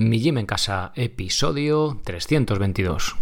Mi 0.00 0.20
Gym 0.20 0.38
en 0.38 0.46
Casa, 0.46 0.92
episodio 0.94 2.00
322. 2.04 3.16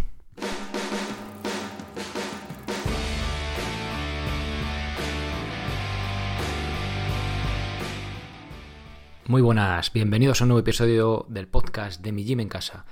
Muy 9.25 9.41
buenas, 9.41 9.91
bienvenidos 9.91 10.39
a 10.39 10.43
un 10.43 10.49
nuevo 10.49 10.59
episodio 10.59 11.25
del 11.29 11.47
podcast 11.47 12.03
de 12.03 12.11
Mi 12.11 12.23
Gym 12.23 12.41
en 12.41 12.47
Casa, 12.47 12.85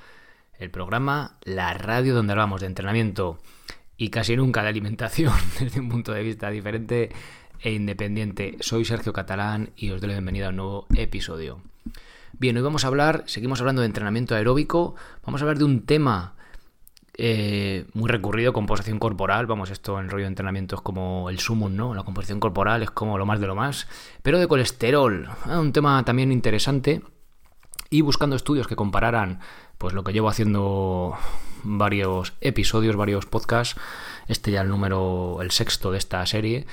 el 0.58 0.72
programa, 0.72 1.38
la 1.44 1.76
radio 1.76 2.16
donde 2.16 2.34
hablamos 2.34 2.62
de 2.62 2.68
entrenamiento 2.68 3.38
y 3.98 4.10
casi 4.10 4.36
nunca 4.36 4.64
de 4.64 4.70
alimentación 4.70 5.32
desde 5.60 5.80
un 5.80 5.90
punto 5.90 6.12
de 6.12 6.24
vista 6.24 6.50
diferente 6.50 7.12
e 7.60 7.74
independiente. 7.74 8.58
Soy 8.62 8.84
Sergio 8.84 9.14
Catalán 9.14 9.74
y 9.78 9.92
os 9.92 10.02
doy 10.02 10.08
la 10.08 10.16
bienvenida 10.16 10.48
a 10.48 10.50
un 10.50 10.56
nuevo 10.56 10.88
episodio. 10.96 11.62
Bien, 12.38 12.58
hoy 12.58 12.64
vamos 12.64 12.84
a 12.84 12.88
hablar, 12.88 13.24
seguimos 13.28 13.62
hablando 13.62 13.82
de 13.82 13.86
entrenamiento 13.86 14.36
aeróbico, 14.36 14.96
vamos 15.26 15.40
a 15.40 15.46
hablar 15.46 15.58
de 15.58 15.64
un 15.64 15.86
tema 15.86 16.36
eh, 17.18 17.86
muy 17.94 18.10
recurrido, 18.10 18.52
composición 18.52 19.00
corporal, 19.00 19.46
vamos, 19.46 19.70
esto 19.70 19.98
en 20.02 20.10
rollo 20.10 20.26
de 20.26 20.30
entrenamiento 20.30 20.76
es 20.76 20.82
como 20.82 21.30
el 21.30 21.40
sumum, 21.40 21.74
¿no? 21.74 21.94
La 21.94 22.04
composición 22.04 22.42
corporal 22.42 22.84
es 22.84 22.92
como 22.92 23.18
lo 23.18 23.26
más 23.26 23.40
de 23.40 23.48
lo 23.48 23.56
más, 23.56 23.88
pero 24.22 24.38
de 24.38 24.48
colesterol, 24.48 25.30
ah, 25.46 25.60
un 25.62 25.72
tema 25.72 26.04
también 26.04 26.34
interesante 26.34 27.04
y 27.90 28.02
buscando 28.02 28.36
estudios 28.36 28.68
que 28.68 28.76
compararan 28.76 29.40
pues 29.78 29.94
lo 29.94 30.04
que 30.04 30.12
llevo 30.12 30.28
haciendo 30.28 31.14
varios 31.64 32.34
episodios, 32.42 32.98
varios 32.98 33.26
podcasts, 33.26 33.80
este 34.28 34.52
ya 34.52 34.60
el 34.60 34.68
número, 34.68 35.42
el 35.42 35.52
sexto 35.52 35.90
de 35.90 36.00
esta 36.00 36.26
serie, 36.26 36.66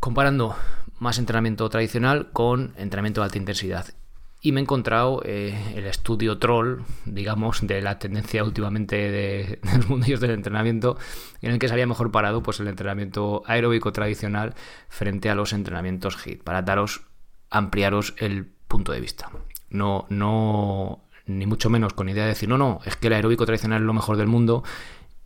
comparando 0.00 0.56
más 0.98 1.18
entrenamiento 1.18 1.68
tradicional 1.68 2.32
con 2.32 2.74
entrenamiento 2.76 3.20
de 3.20 3.26
alta 3.26 3.38
intensidad. 3.38 3.94
Y 4.40 4.52
me 4.52 4.60
he 4.60 4.62
encontrado 4.62 5.20
eh, 5.24 5.74
el 5.74 5.86
estudio 5.86 6.38
troll, 6.38 6.82
digamos, 7.04 7.66
de 7.66 7.82
la 7.82 7.98
tendencia 7.98 8.44
últimamente 8.44 8.96
de, 8.96 9.58
los 9.76 9.88
mundillos 9.88 10.20
del 10.20 10.30
entrenamiento, 10.30 10.96
en 11.42 11.52
el 11.52 11.58
que 11.58 11.68
salía 11.68 11.86
mejor 11.86 12.12
parado 12.12 12.42
pues 12.42 12.60
el 12.60 12.68
entrenamiento 12.68 13.42
aeróbico 13.46 13.92
tradicional 13.92 14.54
frente 14.88 15.28
a 15.28 15.34
los 15.34 15.52
entrenamientos 15.52 16.16
HIT, 16.24 16.42
para 16.44 16.62
daros, 16.62 17.02
ampliaros 17.50 18.14
el 18.18 18.46
punto 18.68 18.92
de 18.92 19.00
vista. 19.00 19.30
No, 19.70 20.06
no, 20.08 21.02
ni 21.26 21.46
mucho 21.46 21.68
menos 21.68 21.92
con 21.92 22.08
idea 22.08 22.24
de 22.24 22.30
decir, 22.30 22.48
no, 22.48 22.58
no, 22.58 22.80
es 22.84 22.96
que 22.96 23.08
el 23.08 23.14
aeróbico 23.14 23.44
tradicional 23.44 23.82
es 23.82 23.86
lo 23.86 23.92
mejor 23.92 24.16
del 24.16 24.28
mundo 24.28 24.62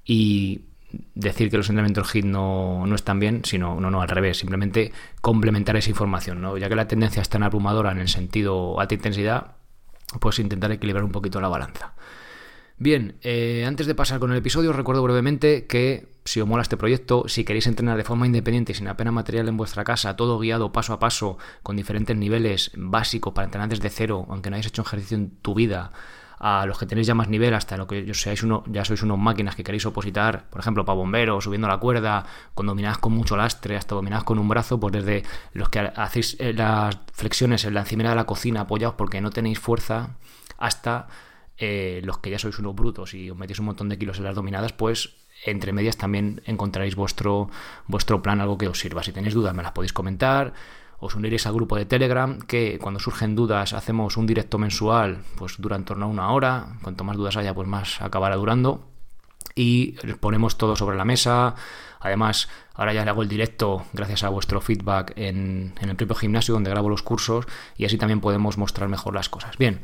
y 0.04 0.62
decir 1.14 1.50
que 1.50 1.56
los 1.56 1.68
entrenamientos 1.68 2.14
HIT 2.14 2.24
no, 2.24 2.86
no 2.86 2.94
están 2.94 3.20
bien, 3.20 3.42
sino 3.44 3.80
no, 3.80 3.90
no, 3.90 4.02
al 4.02 4.08
revés, 4.08 4.38
simplemente 4.38 4.92
complementar 5.20 5.76
esa 5.76 5.90
información, 5.90 6.40
¿no? 6.40 6.56
Ya 6.56 6.68
que 6.68 6.76
la 6.76 6.88
tendencia 6.88 7.22
es 7.22 7.28
tan 7.28 7.42
abrumadora 7.42 7.92
en 7.92 7.98
el 7.98 8.08
sentido 8.08 8.80
alta 8.80 8.94
intensidad, 8.94 9.56
pues 10.20 10.38
intentar 10.38 10.72
equilibrar 10.72 11.04
un 11.04 11.12
poquito 11.12 11.40
la 11.40 11.48
balanza. 11.48 11.94
Bien, 12.78 13.16
eh, 13.22 13.64
antes 13.66 13.86
de 13.86 13.94
pasar 13.94 14.18
con 14.18 14.32
el 14.32 14.38
episodio, 14.38 14.70
os 14.70 14.76
recuerdo 14.76 15.02
brevemente 15.02 15.66
que 15.66 16.08
si 16.24 16.40
os 16.40 16.48
mola 16.48 16.62
este 16.62 16.76
proyecto, 16.76 17.24
si 17.28 17.44
queréis 17.44 17.66
entrenar 17.66 17.96
de 17.96 18.04
forma 18.04 18.26
independiente 18.26 18.72
y 18.72 18.74
sin 18.74 18.88
apenas 18.88 19.12
material 19.12 19.48
en 19.48 19.56
vuestra 19.56 19.84
casa, 19.84 20.16
todo 20.16 20.38
guiado 20.38 20.72
paso 20.72 20.92
a 20.92 20.98
paso, 20.98 21.38
con 21.62 21.76
diferentes 21.76 22.16
niveles 22.16 22.72
básicos 22.74 23.32
para 23.34 23.44
entrenar 23.44 23.68
desde 23.68 23.88
cero, 23.88 24.26
aunque 24.28 24.50
no 24.50 24.56
hayáis 24.56 24.66
hecho 24.66 24.82
ejercicio 24.82 25.16
en 25.16 25.30
tu 25.30 25.54
vida, 25.54 25.92
a 26.44 26.66
los 26.66 26.76
que 26.76 26.86
tenéis 26.86 27.06
ya 27.06 27.14
más 27.14 27.28
nivel, 27.28 27.54
hasta 27.54 27.76
lo 27.76 27.86
que 27.86 28.12
seáis 28.14 28.42
uno, 28.42 28.64
ya 28.66 28.84
sois 28.84 29.00
unos 29.04 29.16
máquinas 29.16 29.54
que 29.54 29.62
queréis 29.62 29.86
opositar, 29.86 30.50
por 30.50 30.60
ejemplo, 30.60 30.84
para 30.84 30.96
bomberos, 30.96 31.44
subiendo 31.44 31.68
la 31.68 31.78
cuerda, 31.78 32.26
con 32.54 32.66
dominadas 32.66 32.98
con 32.98 33.12
mucho 33.12 33.36
lastre, 33.36 33.76
hasta 33.76 33.94
dominadas 33.94 34.24
con 34.24 34.40
un 34.40 34.48
brazo, 34.48 34.80
pues 34.80 34.92
desde 34.92 35.22
los 35.52 35.68
que 35.68 35.78
hacéis 35.78 36.36
eh, 36.40 36.52
las 36.52 36.98
flexiones 37.12 37.64
en 37.64 37.74
la 37.74 37.80
encimera 37.80 38.10
de 38.10 38.16
la 38.16 38.24
cocina 38.24 38.62
apoyados 38.62 38.96
porque 38.96 39.20
no 39.20 39.30
tenéis 39.30 39.60
fuerza, 39.60 40.16
hasta 40.58 41.06
eh, 41.58 42.00
los 42.02 42.18
que 42.18 42.30
ya 42.30 42.40
sois 42.40 42.58
unos 42.58 42.74
brutos 42.74 43.14
y 43.14 43.30
os 43.30 43.38
metéis 43.38 43.60
un 43.60 43.66
montón 43.66 43.88
de 43.88 43.96
kilos 43.96 44.18
en 44.18 44.24
las 44.24 44.34
dominadas, 44.34 44.72
pues 44.72 45.14
entre 45.46 45.72
medias 45.72 45.96
también 45.96 46.42
encontraréis 46.44 46.96
vuestro, 46.96 47.50
vuestro 47.86 48.20
plan, 48.20 48.40
algo 48.40 48.58
que 48.58 48.66
os 48.66 48.80
sirva. 48.80 49.04
Si 49.04 49.12
tenéis 49.12 49.34
dudas, 49.34 49.54
me 49.54 49.62
las 49.62 49.70
podéis 49.70 49.92
comentar 49.92 50.54
os 51.02 51.16
uniréis 51.16 51.46
al 51.46 51.52
grupo 51.52 51.74
de 51.74 51.84
Telegram, 51.84 52.38
que 52.38 52.78
cuando 52.80 53.00
surgen 53.00 53.34
dudas 53.34 53.72
hacemos 53.72 54.16
un 54.16 54.24
directo 54.24 54.56
mensual, 54.56 55.18
pues 55.36 55.56
dura 55.58 55.74
en 55.74 55.84
torno 55.84 56.06
a 56.06 56.08
una 56.08 56.30
hora, 56.30 56.78
cuanto 56.80 57.02
más 57.02 57.16
dudas 57.16 57.36
haya, 57.36 57.52
pues 57.52 57.66
más 57.66 58.00
acabará 58.00 58.36
durando. 58.36 58.86
Y 59.56 59.92
ponemos 60.20 60.56
todo 60.56 60.76
sobre 60.76 60.96
la 60.96 61.04
mesa. 61.04 61.56
Además, 61.98 62.48
ahora 62.74 62.94
ya 62.94 63.04
le 63.04 63.10
hago 63.10 63.22
el 63.22 63.28
directo 63.28 63.84
gracias 63.92 64.22
a 64.22 64.28
vuestro 64.28 64.60
feedback 64.60 65.12
en, 65.16 65.74
el 65.80 65.96
propio 65.96 66.14
gimnasio 66.14 66.54
donde 66.54 66.70
grabo 66.70 66.88
los 66.88 67.02
cursos 67.02 67.46
y 67.76 67.84
así 67.84 67.98
también 67.98 68.20
podemos 68.20 68.56
mostrar 68.56 68.88
mejor 68.88 69.14
las 69.14 69.28
cosas. 69.28 69.58
Bien, 69.58 69.82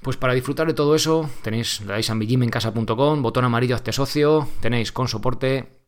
pues 0.00 0.16
para 0.16 0.32
disfrutar 0.32 0.68
de 0.68 0.74
todo 0.74 0.94
eso, 0.94 1.28
tenéis, 1.42 1.80
le 1.80 1.88
dais 1.88 2.08
a 2.08 2.16
casa.com, 2.50 3.22
botón 3.22 3.44
amarillo 3.44 3.74
este 3.74 3.92
socio, 3.92 4.48
tenéis 4.60 4.92
con 4.92 5.08
soporte, 5.08 5.80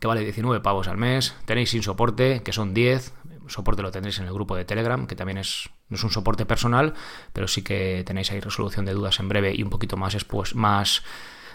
que 0.00 0.08
vale 0.08 0.22
19 0.22 0.60
pavos 0.60 0.88
al 0.88 0.98
mes, 0.98 1.36
tenéis 1.44 1.70
sin 1.70 1.84
soporte, 1.84 2.42
que 2.42 2.52
son 2.52 2.74
10, 2.74 3.12
soporte 3.48 3.82
lo 3.82 3.90
tendréis 3.90 4.18
en 4.18 4.26
el 4.26 4.32
grupo 4.32 4.56
de 4.56 4.64
Telegram, 4.64 5.06
que 5.06 5.16
también 5.16 5.38
es, 5.38 5.70
no 5.88 5.96
es 5.96 6.04
un 6.04 6.10
soporte 6.10 6.46
personal, 6.46 6.94
pero 7.32 7.48
sí 7.48 7.62
que 7.62 8.02
tenéis 8.06 8.30
ahí 8.32 8.40
resolución 8.40 8.84
de 8.84 8.92
dudas 8.92 9.20
en 9.20 9.28
breve 9.28 9.54
y 9.54 9.62
un 9.62 9.70
poquito 9.70 9.96
más, 9.96 10.16
más 10.54 11.02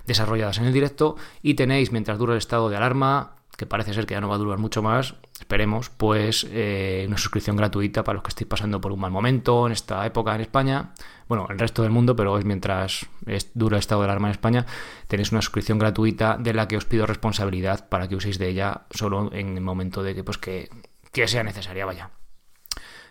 desarrolladas 0.06 0.58
en 0.58 0.66
el 0.66 0.74
directo. 0.74 1.16
Y 1.42 1.56
tenéis, 1.56 1.92
mientras 1.92 2.18
dura 2.18 2.34
el 2.34 2.40
estado 2.40 2.70
de 2.70 2.78
alarma, 2.78 3.36
que 3.58 3.66
parece 3.66 3.94
ser 3.94 4.06
que 4.06 4.14
ya 4.14 4.22
no 4.22 4.30
va 4.30 4.36
a 4.36 4.40
durar 4.40 4.58
mucho 4.58 4.82
más, 4.82 5.16
esperemos, 5.40 5.90
pues 5.90 6.48
eh, 6.50 7.06
una 7.08 7.18
suscripción 7.18 7.56
gratuita 7.58 8.04
para 8.04 8.16
los 8.16 8.24
que 8.24 8.30
estéis 8.30 8.48
pasando 8.48 8.82
por 8.82 8.92
un 8.92 9.00
mal 9.00 9.12
momento 9.12 9.68
en 9.68 9.74
esta 9.74 10.06
época 10.06 10.34
en 10.34 10.42
España, 10.42 10.94
bueno, 11.28 11.48
el 11.50 11.60
resto 11.60 11.84
del 11.84 11.92
mundo, 11.92 12.16
pero 12.16 12.38
es 12.38 12.46
mientras 12.46 13.06
dura 13.54 13.78
el 13.78 13.80
estado 13.80 14.02
de 14.02 14.06
alarma 14.06 14.30
en 14.30 14.32
España, 14.32 14.66
tenéis 15.08 15.32
una 15.32 15.42
suscripción 15.42 15.78
gratuita 15.78 16.38
de 16.40 16.54
la 16.54 16.68
que 16.68 16.78
os 16.78 16.86
pido 16.86 17.06
responsabilidad 17.06 17.88
para 17.88 18.08
que 18.08 18.16
uséis 18.16 18.40
de 18.40 18.50
ella 18.50 18.82
solo 18.90 19.32
en 19.32 19.58
el 19.58 19.62
momento 19.62 20.02
de 20.04 20.16
que, 20.16 20.24
pues, 20.24 20.38
que 20.38 20.70
que 21.12 21.28
sea 21.28 21.44
necesaria, 21.44 21.86
vaya. 21.86 22.12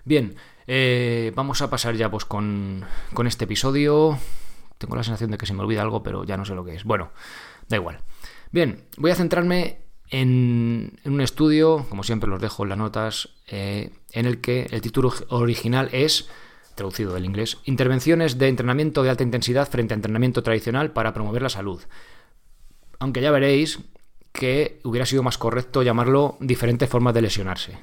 Bien, 0.04 0.36
eh, 0.66 1.32
vamos 1.34 1.62
a 1.62 1.70
pasar 1.70 1.94
ya 1.94 2.10
pues 2.10 2.24
con, 2.24 2.84
con 3.12 3.26
este 3.26 3.44
episodio. 3.44 4.18
Tengo 4.78 4.96
la 4.96 5.04
sensación 5.04 5.30
de 5.30 5.38
que 5.38 5.46
se 5.46 5.52
me 5.52 5.62
olvida 5.62 5.82
algo, 5.82 6.02
pero 6.02 6.24
ya 6.24 6.36
no 6.36 6.44
sé 6.44 6.54
lo 6.54 6.64
que 6.64 6.74
es. 6.74 6.84
Bueno, 6.84 7.10
da 7.68 7.76
igual. 7.76 7.98
Bien, 8.50 8.84
voy 8.96 9.10
a 9.10 9.14
centrarme 9.14 9.78
en, 10.10 10.98
un 11.04 11.20
estudio, 11.20 11.86
como 11.88 12.02
siempre 12.02 12.28
los 12.28 12.40
dejo 12.40 12.64
en 12.64 12.68
las 12.70 12.78
notas, 12.78 13.28
eh, 13.46 13.90
en 14.12 14.26
el 14.26 14.40
que 14.40 14.66
el 14.70 14.80
título 14.80 15.12
original 15.28 15.88
es, 15.92 16.28
traducido 16.74 17.14
del 17.14 17.24
inglés, 17.24 17.58
Intervenciones 17.64 18.38
de 18.38 18.48
entrenamiento 18.48 19.02
de 19.02 19.10
alta 19.10 19.22
intensidad 19.22 19.68
frente 19.68 19.94
a 19.94 19.96
entrenamiento 19.96 20.42
tradicional 20.42 20.92
para 20.92 21.12
promover 21.12 21.42
la 21.42 21.48
salud. 21.48 21.82
Aunque 22.98 23.20
ya 23.20 23.30
veréis 23.30 23.80
que 24.32 24.80
hubiera 24.84 25.06
sido 25.06 25.22
más 25.22 25.38
correcto 25.38 25.82
llamarlo 25.82 26.36
diferentes 26.41 26.88
formas 26.88 27.14
de 27.14 27.22
lesionarse. 27.22 27.78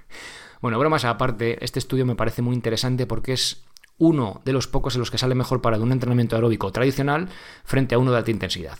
bueno, 0.60 0.78
bromas 0.78 1.04
aparte, 1.04 1.64
este 1.64 1.78
estudio 1.78 2.06
me 2.06 2.16
parece 2.16 2.42
muy 2.42 2.54
interesante 2.54 3.06
porque 3.06 3.32
es 3.32 3.64
uno 3.98 4.40
de 4.44 4.52
los 4.52 4.66
pocos 4.66 4.94
en 4.94 5.00
los 5.00 5.10
que 5.10 5.18
sale 5.18 5.34
mejor 5.34 5.60
para 5.60 5.78
un 5.78 5.92
entrenamiento 5.92 6.36
aeróbico 6.36 6.72
tradicional 6.72 7.28
frente 7.64 7.94
a 7.94 7.98
uno 7.98 8.10
de 8.10 8.18
alta 8.18 8.30
intensidad. 8.30 8.78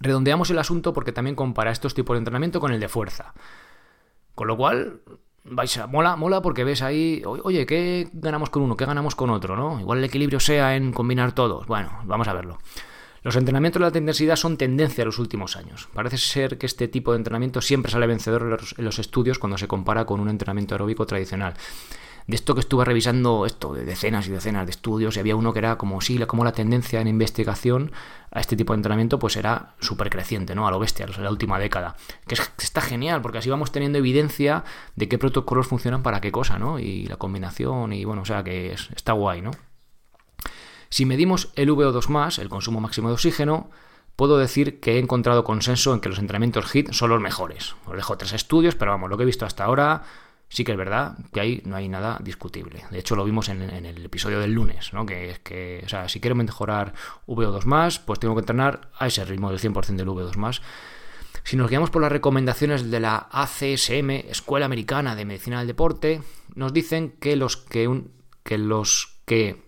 Redondeamos 0.00 0.50
el 0.50 0.58
asunto 0.58 0.92
porque 0.92 1.12
también 1.12 1.36
compara 1.36 1.70
estos 1.70 1.94
tipos 1.94 2.14
de 2.14 2.18
entrenamiento 2.18 2.60
con 2.60 2.72
el 2.72 2.80
de 2.80 2.88
fuerza. 2.88 3.34
Con 4.34 4.48
lo 4.48 4.56
cual, 4.56 5.02
vais 5.44 5.76
a, 5.78 5.86
mola, 5.86 6.16
mola 6.16 6.42
porque 6.42 6.64
ves 6.64 6.82
ahí, 6.82 7.22
oye, 7.24 7.66
¿qué 7.66 8.08
ganamos 8.12 8.50
con 8.50 8.62
uno? 8.62 8.76
¿Qué 8.76 8.86
ganamos 8.86 9.14
con 9.14 9.30
otro? 9.30 9.56
¿no? 9.56 9.78
Igual 9.80 9.98
el 9.98 10.04
equilibrio 10.04 10.40
sea 10.40 10.74
en 10.76 10.92
combinar 10.92 11.32
todos. 11.32 11.66
Bueno, 11.66 12.00
vamos 12.04 12.28
a 12.28 12.32
verlo. 12.32 12.58
Los 13.24 13.36
entrenamientos 13.36 13.80
de 13.80 13.86
alta 13.86 13.98
intensidad 13.98 14.36
son 14.36 14.58
tendencia 14.58 15.00
en 15.00 15.06
los 15.06 15.18
últimos 15.18 15.56
años. 15.56 15.88
Parece 15.94 16.18
ser 16.18 16.58
que 16.58 16.66
este 16.66 16.88
tipo 16.88 17.12
de 17.12 17.16
entrenamiento 17.16 17.62
siempre 17.62 17.90
sale 17.90 18.06
vencedor 18.06 18.60
en 18.76 18.84
los 18.84 18.98
estudios 18.98 19.38
cuando 19.38 19.56
se 19.56 19.66
compara 19.66 20.04
con 20.04 20.20
un 20.20 20.28
entrenamiento 20.28 20.74
aeróbico 20.74 21.06
tradicional. 21.06 21.54
De 22.26 22.36
esto 22.36 22.54
que 22.54 22.60
estuve 22.60 22.84
revisando 22.84 23.46
esto, 23.46 23.72
de 23.72 23.86
decenas 23.86 24.26
y 24.28 24.30
decenas 24.30 24.66
de 24.66 24.70
estudios, 24.70 25.16
y 25.16 25.20
había 25.20 25.36
uno 25.36 25.54
que 25.54 25.58
era 25.58 25.76
como 25.78 26.02
sí, 26.02 26.18
como 26.26 26.44
la 26.44 26.52
tendencia 26.52 27.00
en 27.00 27.08
investigación 27.08 27.92
a 28.30 28.40
este 28.40 28.56
tipo 28.56 28.74
de 28.74 28.78
entrenamiento 28.78 29.18
pues 29.18 29.36
era 29.36 29.74
súper 29.80 30.10
creciente, 30.10 30.54
¿no? 30.54 30.66
A 30.66 30.70
lo 30.70 30.78
bestia, 30.78 31.06
en 31.06 31.24
la 31.24 31.30
última 31.30 31.58
década. 31.58 31.96
Que, 32.26 32.34
está 32.34 32.82
genial, 32.82 33.22
porque 33.22 33.38
así 33.38 33.48
vamos 33.48 33.72
teniendo 33.72 33.98
evidencia 33.98 34.64
de 34.96 35.08
qué 35.08 35.16
protocolos 35.16 35.66
funcionan 35.66 36.02
para 36.02 36.20
qué 36.20 36.30
cosa, 36.30 36.58
¿no? 36.58 36.78
Y 36.78 37.06
la 37.06 37.16
combinación, 37.16 37.94
y 37.94 38.04
bueno, 38.04 38.22
o 38.22 38.26
sea 38.26 38.44
que 38.44 38.72
está 38.72 39.12
guay, 39.12 39.40
¿no? 39.40 39.50
Si 40.94 41.06
medimos 41.06 41.48
el 41.56 41.70
VO2, 41.70 42.38
el 42.38 42.48
consumo 42.48 42.80
máximo 42.80 43.08
de 43.08 43.14
oxígeno, 43.14 43.68
puedo 44.14 44.38
decir 44.38 44.78
que 44.78 44.92
he 44.92 44.98
encontrado 45.00 45.42
consenso 45.42 45.92
en 45.92 45.98
que 45.98 46.08
los 46.08 46.20
entrenamientos 46.20 46.72
HIT 46.72 46.92
son 46.92 47.10
los 47.10 47.20
mejores. 47.20 47.74
Os 47.86 47.96
dejo 47.96 48.16
tres 48.16 48.32
estudios, 48.32 48.76
pero 48.76 48.92
vamos, 48.92 49.10
lo 49.10 49.16
que 49.16 49.24
he 49.24 49.26
visto 49.26 49.44
hasta 49.44 49.64
ahora 49.64 50.04
sí 50.48 50.62
que 50.62 50.70
es 50.70 50.78
verdad 50.78 51.18
que 51.32 51.40
ahí 51.40 51.62
no 51.64 51.74
hay 51.74 51.88
nada 51.88 52.20
discutible. 52.22 52.84
De 52.92 53.00
hecho, 53.00 53.16
lo 53.16 53.24
vimos 53.24 53.48
en, 53.48 53.60
el 53.60 54.04
episodio 54.04 54.38
del 54.38 54.52
lunes, 54.52 54.92
¿no? 54.92 55.04
Que 55.04 55.30
es 55.30 55.40
que, 55.40 55.82
o 55.84 55.88
sea, 55.88 56.08
si 56.08 56.20
quiero 56.20 56.36
mejorar 56.36 56.94
VO2, 57.26 58.00
pues 58.04 58.20
tengo 58.20 58.36
que 58.36 58.42
entrenar 58.42 58.92
a 58.96 59.08
ese 59.08 59.24
ritmo 59.24 59.50
del 59.50 59.58
100% 59.58 59.96
del 59.96 60.06
VO2. 60.06 60.60
Si 61.42 61.56
nos 61.56 61.68
guiamos 61.68 61.90
por 61.90 62.02
las 62.02 62.12
recomendaciones 62.12 62.88
de 62.92 63.00
la 63.00 63.28
ACSM, 63.32 64.10
Escuela 64.30 64.66
Americana 64.66 65.16
de 65.16 65.24
Medicina 65.24 65.58
del 65.58 65.66
Deporte, 65.66 66.22
nos 66.54 66.72
dicen 66.72 67.16
que 67.18 67.34
los 67.34 67.56
que, 67.56 68.04
que, 68.44 68.58
los 68.58 69.18
que 69.24 69.64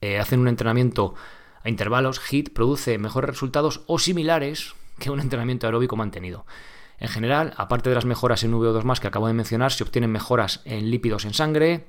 eh, 0.00 0.18
hacen 0.18 0.40
un 0.40 0.48
entrenamiento 0.48 1.14
a 1.62 1.68
intervalos, 1.68 2.20
HIT 2.20 2.52
produce 2.52 2.98
mejores 2.98 3.30
resultados 3.30 3.82
o 3.86 3.98
similares 3.98 4.74
que 4.98 5.10
un 5.10 5.20
entrenamiento 5.20 5.66
aeróbico 5.66 5.96
mantenido. 5.96 6.46
En 6.98 7.08
general, 7.08 7.54
aparte 7.56 7.88
de 7.88 7.94
las 7.94 8.04
mejoras 8.04 8.44
en 8.44 8.52
VO2 8.52 8.98
que 8.98 9.08
acabo 9.08 9.26
de 9.26 9.32
mencionar, 9.32 9.72
se 9.72 9.82
obtienen 9.82 10.12
mejoras 10.12 10.60
en 10.64 10.90
lípidos 10.90 11.24
en 11.24 11.34
sangre, 11.34 11.86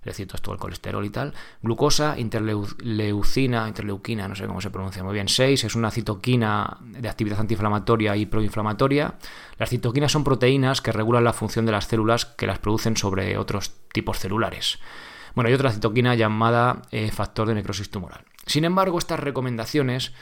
es 0.00 0.04
decir, 0.04 0.26
todo 0.26 0.54
el 0.54 0.60
colesterol 0.60 1.04
y 1.04 1.10
tal, 1.10 1.34
glucosa, 1.62 2.18
interleucina, 2.18 3.68
interleuquina, 3.68 4.28
no 4.28 4.34
sé 4.34 4.46
cómo 4.46 4.60
se 4.60 4.70
pronuncia 4.70 5.02
muy 5.02 5.12
bien, 5.12 5.28
6, 5.28 5.64
es 5.64 5.74
una 5.74 5.90
citoquina 5.90 6.78
de 6.80 7.08
actividad 7.08 7.40
antiinflamatoria 7.40 8.16
y 8.16 8.24
proinflamatoria. 8.24 9.14
Las 9.58 9.68
citoquinas 9.68 10.12
son 10.12 10.24
proteínas 10.24 10.80
que 10.80 10.92
regulan 10.92 11.24
la 11.24 11.34
función 11.34 11.66
de 11.66 11.72
las 11.72 11.86
células 11.86 12.24
que 12.24 12.46
las 12.46 12.58
producen 12.58 12.96
sobre 12.96 13.36
otros 13.36 13.72
tipos 13.92 14.18
celulares. 14.18 14.78
Bueno, 15.34 15.48
hay 15.48 15.54
otra 15.54 15.70
citoquina 15.70 16.14
llamada 16.14 16.82
eh, 16.90 17.10
factor 17.10 17.48
de 17.48 17.54
necrosis 17.54 17.90
tumoral. 17.90 18.24
Sin 18.46 18.64
embargo, 18.64 18.98
estas 18.98 19.20
recomendaciones 19.20 20.12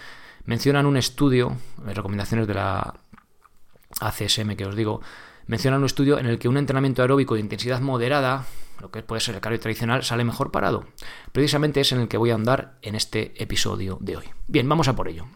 mencionan 0.44 0.86
un 0.86 0.96
estudio, 0.96 1.56
recomendaciones 1.84 2.46
de 2.46 2.54
la 2.54 2.94
ACSM 4.00 4.56
que 4.56 4.66
os 4.66 4.76
digo, 4.76 5.00
mencionan 5.46 5.80
un 5.80 5.86
estudio 5.86 6.18
en 6.18 6.26
el 6.26 6.38
que 6.38 6.48
un 6.48 6.56
entrenamiento 6.56 7.02
aeróbico 7.02 7.34
de 7.34 7.40
intensidad 7.40 7.80
moderada, 7.80 8.46
lo 8.80 8.90
que 8.90 9.02
puede 9.02 9.20
ser 9.20 9.34
el 9.34 9.40
cardio 9.40 9.60
tradicional, 9.60 10.04
sale 10.04 10.24
mejor 10.24 10.50
parado. 10.50 10.86
Precisamente 11.32 11.80
es 11.80 11.92
en 11.92 12.00
el 12.00 12.08
que 12.08 12.16
voy 12.16 12.30
a 12.30 12.34
andar 12.34 12.78
en 12.82 12.94
este 12.94 13.42
episodio 13.42 13.98
de 14.00 14.18
hoy. 14.18 14.24
Bien, 14.46 14.68
vamos 14.68 14.88
a 14.88 14.94
por 14.94 15.08
ello. 15.08 15.26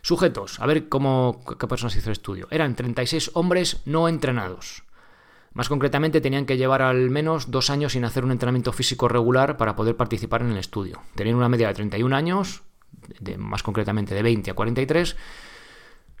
Sujetos, 0.00 0.60
a 0.60 0.66
ver 0.66 0.88
cómo, 0.88 1.42
qué 1.58 1.66
personas 1.66 1.96
hizo 1.96 2.10
el 2.10 2.12
estudio. 2.12 2.46
Eran 2.50 2.76
36 2.76 3.32
hombres 3.34 3.82
no 3.84 4.08
entrenados. 4.08 4.84
Más 5.56 5.70
concretamente, 5.70 6.20
tenían 6.20 6.44
que 6.44 6.58
llevar 6.58 6.82
al 6.82 7.08
menos 7.08 7.50
dos 7.50 7.70
años 7.70 7.92
sin 7.92 8.04
hacer 8.04 8.26
un 8.26 8.30
entrenamiento 8.30 8.74
físico 8.74 9.08
regular 9.08 9.56
para 9.56 9.74
poder 9.74 9.96
participar 9.96 10.42
en 10.42 10.50
el 10.50 10.58
estudio. 10.58 11.00
Tenían 11.14 11.34
una 11.34 11.48
media 11.48 11.68
de 11.68 11.72
31 11.72 12.14
años, 12.14 12.62
de, 13.20 13.38
más 13.38 13.62
concretamente 13.62 14.14
de 14.14 14.22
20 14.22 14.50
a 14.50 14.54
43, 14.54 15.16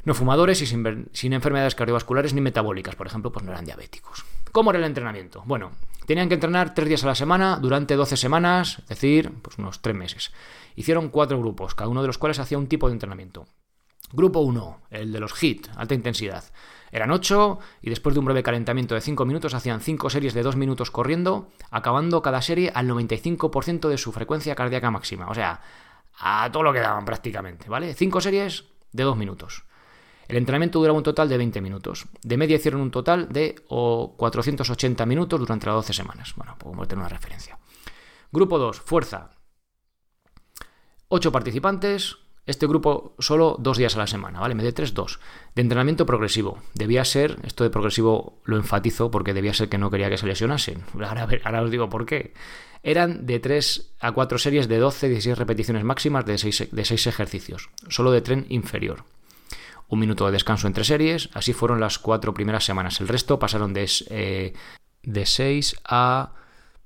no 0.04 0.14
fumadores 0.14 0.62
y 0.62 0.66
sin, 0.66 1.32
enfermedades 1.34 1.74
cardiovasculares 1.74 2.32
ni 2.32 2.40
metabólicas, 2.40 2.96
por 2.96 3.08
ejemplo, 3.08 3.30
pues 3.30 3.44
no 3.44 3.52
eran 3.52 3.66
diabéticos. 3.66 4.24
¿Cómo 4.52 4.70
era 4.70 4.78
el 4.78 4.86
entrenamiento? 4.86 5.42
Bueno, 5.44 5.72
tenían 6.06 6.30
que 6.30 6.34
entrenar 6.36 6.72
tres 6.72 6.88
días 6.88 7.04
a 7.04 7.08
la 7.08 7.14
semana 7.14 7.58
durante 7.60 7.94
12 7.94 8.16
semanas, 8.16 8.78
es 8.78 8.88
decir, 8.88 9.34
pues 9.42 9.58
unos 9.58 9.82
tres 9.82 9.96
meses. 9.96 10.32
Hicieron 10.76 11.10
cuatro 11.10 11.38
grupos, 11.38 11.74
cada 11.74 11.90
uno 11.90 12.00
de 12.00 12.06
los 12.06 12.16
cuales 12.16 12.38
hacía 12.38 12.56
un 12.56 12.68
tipo 12.68 12.86
de 12.86 12.94
entrenamiento. 12.94 13.44
Grupo 14.12 14.40
1, 14.40 14.80
el 14.90 15.12
de 15.12 15.20
los 15.20 15.32
HIT, 15.42 15.68
alta 15.76 15.94
intensidad. 15.94 16.44
Eran 16.92 17.10
8 17.10 17.58
y 17.82 17.90
después 17.90 18.14
de 18.14 18.20
un 18.20 18.24
breve 18.24 18.42
calentamiento 18.42 18.94
de 18.94 19.00
5 19.00 19.24
minutos 19.24 19.54
hacían 19.54 19.80
5 19.80 20.08
series 20.08 20.32
de 20.32 20.42
2 20.42 20.56
minutos 20.56 20.90
corriendo, 20.90 21.48
acabando 21.70 22.22
cada 22.22 22.40
serie 22.40 22.70
al 22.74 22.88
95% 22.88 23.88
de 23.88 23.98
su 23.98 24.12
frecuencia 24.12 24.54
cardíaca 24.54 24.90
máxima. 24.90 25.28
O 25.28 25.34
sea, 25.34 25.60
a 26.18 26.50
todo 26.52 26.62
lo 26.62 26.72
que 26.72 26.80
daban 26.80 27.04
prácticamente, 27.04 27.68
¿vale? 27.68 27.94
5 27.94 28.20
series 28.20 28.64
de 28.92 29.02
2 29.02 29.16
minutos. 29.16 29.64
El 30.28 30.36
entrenamiento 30.36 30.78
duraba 30.78 30.96
un 30.96 31.04
total 31.04 31.28
de 31.28 31.36
20 31.36 31.60
minutos. 31.60 32.06
De 32.22 32.36
media 32.36 32.56
hicieron 32.56 32.80
un 32.80 32.90
total 32.90 33.28
de 33.28 33.54
480 33.68 35.06
minutos 35.06 35.38
durante 35.38 35.66
las 35.66 35.76
12 35.76 35.92
semanas. 35.92 36.34
Bueno, 36.36 36.56
podemos 36.58 36.88
tener 36.88 37.00
una 37.00 37.08
referencia. 37.08 37.58
Grupo 38.32 38.58
2, 38.58 38.80
fuerza. 38.80 39.30
8 41.08 41.30
participantes. 41.30 42.16
Este 42.46 42.68
grupo 42.68 43.14
solo 43.18 43.56
dos 43.58 43.76
días 43.76 43.96
a 43.96 43.98
la 43.98 44.06
semana, 44.06 44.38
¿vale? 44.38 44.54
Me 44.54 44.70
3, 44.70 44.94
2. 44.94 45.18
De 45.56 45.62
entrenamiento 45.62 46.06
progresivo. 46.06 46.58
Debía 46.74 47.04
ser, 47.04 47.38
esto 47.42 47.64
de 47.64 47.70
progresivo 47.70 48.38
lo 48.44 48.56
enfatizo 48.56 49.10
porque 49.10 49.34
debía 49.34 49.52
ser 49.52 49.68
que 49.68 49.78
no 49.78 49.90
quería 49.90 50.08
que 50.08 50.16
se 50.16 50.26
lesionasen. 50.26 50.84
Ahora, 50.94 51.26
ahora 51.44 51.62
os 51.62 51.70
digo 51.70 51.90
por 51.90 52.06
qué. 52.06 52.34
Eran 52.84 53.26
de 53.26 53.40
3 53.40 53.94
a 53.98 54.12
4 54.12 54.38
series 54.38 54.68
de 54.68 54.78
12, 54.78 55.08
16 55.08 55.36
repeticiones 55.36 55.82
máximas 55.82 56.24
de 56.24 56.38
6, 56.38 56.68
de 56.70 56.84
6 56.84 57.08
ejercicios. 57.08 57.70
Solo 57.88 58.12
de 58.12 58.20
tren 58.20 58.46
inferior 58.48 59.04
un 59.88 59.98
minuto 59.98 60.26
de 60.26 60.32
descanso 60.32 60.66
entre 60.66 60.84
series. 60.84 61.28
Así 61.34 61.52
fueron 61.52 61.80
las 61.80 61.98
cuatro 61.98 62.34
primeras 62.34 62.64
semanas. 62.64 63.00
El 63.00 63.08
resto 63.08 63.38
pasaron 63.38 63.72
de, 63.72 63.88
eh, 64.10 64.52
de 65.02 65.26
6 65.26 65.76
a 65.84 66.32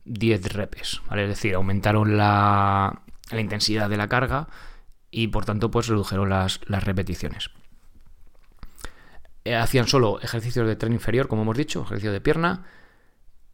10 0.05 0.53
repes. 0.53 1.01
¿vale? 1.09 1.25
Es 1.25 1.29
decir, 1.31 1.55
aumentaron 1.55 2.17
la, 2.17 3.03
la, 3.31 3.41
intensidad 3.41 3.89
de 3.89 3.97
la 3.97 4.09
carga 4.09 4.49
y 5.11 5.29
por 5.29 5.45
tanto 5.45 5.71
pues 5.71 5.89
redujeron 5.89 6.29
las, 6.29 6.61
las 6.67 6.85
repeticiones. 6.85 7.51
Eh, 9.45 9.55
hacían 9.55 9.87
solo 9.87 10.21
ejercicios 10.21 10.67
de 10.67 10.77
tren 10.77 10.93
inferior, 10.93 11.29
como 11.29 11.43
hemos 11.43 11.57
dicho, 11.57 11.83
ejercicio 11.83 12.13
de 12.13 12.21
pierna 12.21 12.65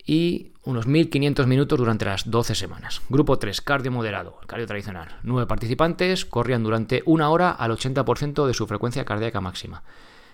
y 0.04 0.52
unos 0.64 0.86
1500 0.86 1.46
minutos 1.46 1.78
durante 1.78 2.04
las 2.04 2.30
12 2.30 2.54
semanas. 2.54 3.02
Grupo 3.08 3.38
3, 3.38 3.60
cardio 3.60 3.92
moderado, 3.92 4.38
cardio 4.46 4.66
tradicional. 4.66 5.18
9 5.22 5.46
participantes 5.46 6.24
corrían 6.24 6.62
durante 6.62 7.02
una 7.06 7.30
hora 7.30 7.50
al 7.50 7.72
80% 7.72 8.46
de 8.46 8.54
su 8.54 8.66
frecuencia 8.66 9.04
cardíaca 9.04 9.40
máxima. 9.40 9.82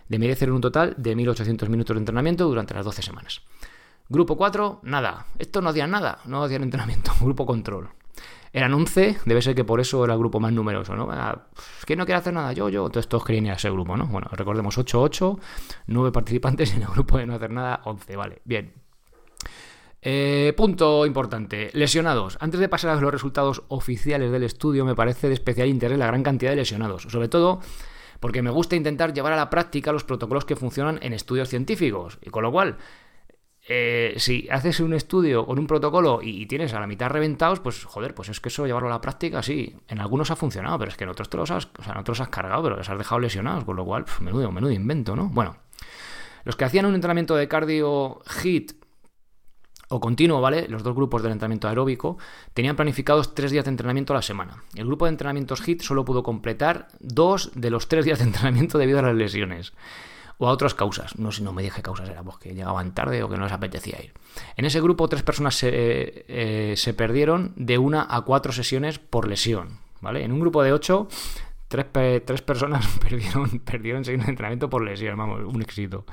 De 0.08 0.18
merecer 0.18 0.50
un 0.52 0.60
total 0.60 0.94
de 0.98 1.16
1800 1.16 1.68
minutos 1.68 1.94
de 1.94 2.00
entrenamiento 2.00 2.46
durante 2.46 2.74
las 2.74 2.84
12 2.84 3.02
semanas. 3.02 3.42
Grupo 4.08 4.36
4, 4.36 4.80
nada. 4.82 5.26
Esto 5.38 5.62
no 5.62 5.70
hacían 5.70 5.90
nada, 5.90 6.18
no 6.26 6.42
hacían 6.42 6.62
entrenamiento. 6.62 7.12
Grupo 7.20 7.46
control. 7.46 7.90
Eran 8.52 8.74
11, 8.74 9.18
debe 9.24 9.40
ser 9.40 9.54
que 9.54 9.64
por 9.64 9.80
eso 9.80 10.04
era 10.04 10.12
el 10.12 10.18
grupo 10.18 10.38
más 10.38 10.52
numeroso, 10.52 10.94
¿no? 10.94 11.08
¿Quién 11.86 11.98
no 11.98 12.04
quiere 12.04 12.18
hacer 12.18 12.34
nada? 12.34 12.52
Yo, 12.52 12.68
yo. 12.68 12.84
Entonces 12.86 13.08
todos 13.08 13.24
querían 13.24 13.46
ir 13.46 13.52
a 13.52 13.54
ese 13.54 13.70
grupo, 13.70 13.96
¿no? 13.96 14.06
Bueno, 14.06 14.28
recordemos 14.32 14.76
8, 14.76 15.00
8, 15.00 15.38
9 15.86 16.12
participantes 16.12 16.74
en 16.74 16.82
el 16.82 16.88
grupo 16.88 17.16
de 17.18 17.26
no 17.26 17.34
hacer 17.34 17.50
nada, 17.50 17.80
11, 17.84 18.16
vale. 18.16 18.42
Bien, 18.44 18.74
eh, 20.04 20.52
punto 20.56 21.06
importante, 21.06 21.70
lesionados. 21.74 22.36
Antes 22.40 22.58
de 22.58 22.68
pasar 22.68 22.90
a 22.90 23.00
los 23.00 23.12
resultados 23.12 23.62
oficiales 23.68 24.32
del 24.32 24.42
estudio, 24.42 24.84
me 24.84 24.96
parece 24.96 25.28
de 25.28 25.34
especial 25.34 25.68
interés 25.68 25.96
la 25.96 26.08
gran 26.08 26.24
cantidad 26.24 26.50
de 26.50 26.56
lesionados, 26.56 27.04
sobre 27.04 27.28
todo 27.28 27.60
porque 28.18 28.42
me 28.42 28.50
gusta 28.50 28.76
intentar 28.76 29.12
llevar 29.12 29.32
a 29.32 29.36
la 29.36 29.50
práctica 29.50 29.92
los 29.92 30.04
protocolos 30.04 30.44
que 30.44 30.56
funcionan 30.56 30.98
en 31.02 31.12
estudios 31.12 31.48
científicos. 31.48 32.18
Y 32.22 32.30
con 32.30 32.42
lo 32.42 32.52
cual, 32.52 32.76
eh, 33.68 34.14
si 34.16 34.48
haces 34.50 34.80
un 34.80 34.92
estudio 34.92 35.46
con 35.46 35.58
un 35.58 35.68
protocolo 35.68 36.18
y, 36.20 36.46
tienes 36.46 36.74
a 36.74 36.80
la 36.80 36.86
mitad 36.88 37.08
reventados, 37.08 37.60
pues 37.60 37.84
joder, 37.84 38.12
pues 38.14 38.28
es 38.28 38.40
que 38.40 38.48
eso 38.48 38.66
llevarlo 38.66 38.88
a 38.88 38.92
la 38.92 39.00
práctica, 39.00 39.42
sí, 39.42 39.76
en 39.86 40.00
algunos 40.00 40.32
ha 40.32 40.36
funcionado, 40.36 40.78
pero 40.80 40.90
es 40.90 40.96
que 40.96 41.04
en 41.04 41.10
otros 41.10 41.30
te 41.30 41.36
los 41.36 41.50
has, 41.52 41.68
o 41.78 41.82
sea, 41.82 41.92
en 41.92 41.98
otros 41.98 42.20
has 42.20 42.28
cargado, 42.28 42.64
pero 42.64 42.76
los 42.76 42.88
has 42.88 42.98
dejado 42.98 43.20
lesionados, 43.20 43.64
con 43.64 43.76
lo 43.76 43.84
cual, 43.84 44.04
menudo, 44.20 44.50
menudo 44.50 44.72
invento, 44.72 45.14
¿no? 45.14 45.28
Bueno, 45.28 45.56
los 46.44 46.56
que 46.56 46.64
hacían 46.64 46.86
un 46.86 46.96
entrenamiento 46.96 47.36
de 47.36 47.46
cardio 47.46 48.20
HIT 48.42 48.72
o 49.90 50.00
continuo, 50.00 50.40
¿vale? 50.40 50.66
Los 50.68 50.82
dos 50.82 50.96
grupos 50.96 51.22
del 51.22 51.30
entrenamiento 51.30 51.68
aeróbico 51.68 52.18
tenían 52.54 52.74
planificados 52.74 53.32
tres 53.34 53.52
días 53.52 53.64
de 53.64 53.70
entrenamiento 53.70 54.12
a 54.12 54.16
la 54.16 54.22
semana. 54.22 54.64
El 54.74 54.86
grupo 54.86 55.04
de 55.04 55.10
entrenamientos 55.10 55.60
HIT 55.60 55.82
solo 55.82 56.04
pudo 56.04 56.24
completar 56.24 56.88
dos 56.98 57.52
de 57.54 57.70
los 57.70 57.86
tres 57.86 58.04
días 58.04 58.18
de 58.18 58.24
entrenamiento 58.24 58.76
debido 58.78 58.98
a 58.98 59.02
las 59.02 59.14
lesiones 59.14 59.72
o 60.38 60.48
a 60.48 60.50
otras 60.50 60.74
causas. 60.74 61.18
No 61.18 61.32
sé, 61.32 61.42
no 61.42 61.52
me 61.52 61.62
dije 61.62 61.82
causas, 61.82 62.08
era 62.08 62.22
porque 62.22 62.54
llegaban 62.54 62.94
tarde 62.94 63.22
o 63.22 63.28
que 63.28 63.36
no 63.36 63.44
les 63.44 63.52
apetecía 63.52 64.02
ir. 64.02 64.12
En 64.56 64.64
ese 64.64 64.80
grupo 64.80 65.08
tres 65.08 65.22
personas 65.22 65.54
se, 65.54 65.70
eh, 66.28 66.74
se 66.76 66.94
perdieron 66.94 67.52
de 67.56 67.78
una 67.78 68.06
a 68.08 68.22
cuatro 68.22 68.52
sesiones 68.52 68.98
por 68.98 69.28
lesión. 69.28 69.80
¿Vale? 70.00 70.24
En 70.24 70.32
un 70.32 70.40
grupo 70.40 70.64
de 70.64 70.72
ocho 70.72 71.06
Tres, 71.72 72.42
personas 72.42 72.86
perdieron, 73.00 73.48
perdieron 73.60 74.04
seguir 74.04 74.20
entrenamiento 74.28 74.68
por 74.68 74.84
lesión, 74.84 75.16
vamos, 75.16 75.40
un 75.42 75.62
éxito. 75.62 76.04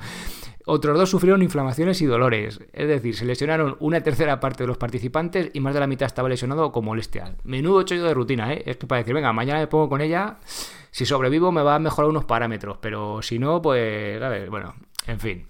Otros 0.64 0.96
dos 0.96 1.10
sufrieron 1.10 1.42
inflamaciones 1.42 2.00
y 2.00 2.06
dolores, 2.06 2.60
es 2.72 2.88
decir, 2.88 3.14
se 3.14 3.26
lesionaron 3.26 3.76
una 3.78 4.00
tercera 4.02 4.40
parte 4.40 4.62
de 4.62 4.68
los 4.68 4.78
participantes 4.78 5.50
y 5.52 5.60
más 5.60 5.74
de 5.74 5.80
la 5.80 5.86
mitad 5.86 6.06
estaba 6.06 6.30
lesionado 6.30 6.72
con 6.72 6.86
molestias. 6.86 7.32
Menudo 7.44 7.82
chollo 7.82 8.04
de 8.04 8.14
rutina, 8.14 8.54
¿eh? 8.54 8.62
Es 8.64 8.78
que 8.78 8.86
para 8.86 9.00
decir, 9.00 9.12
venga, 9.12 9.34
mañana 9.34 9.60
me 9.60 9.66
pongo 9.66 9.90
con 9.90 10.00
ella, 10.00 10.38
si 10.90 11.06
sobrevivo 11.06 11.52
me 11.52 11.62
va 11.62 11.76
a 11.76 11.78
mejorar 11.78 12.10
unos 12.10 12.24
parámetros, 12.24 12.78
pero 12.80 13.22
si 13.22 13.38
no, 13.38 13.62
pues, 13.62 14.20
a 14.20 14.28
ver, 14.28 14.50
bueno, 14.50 14.74
en 15.06 15.20
fin. 15.20 15.46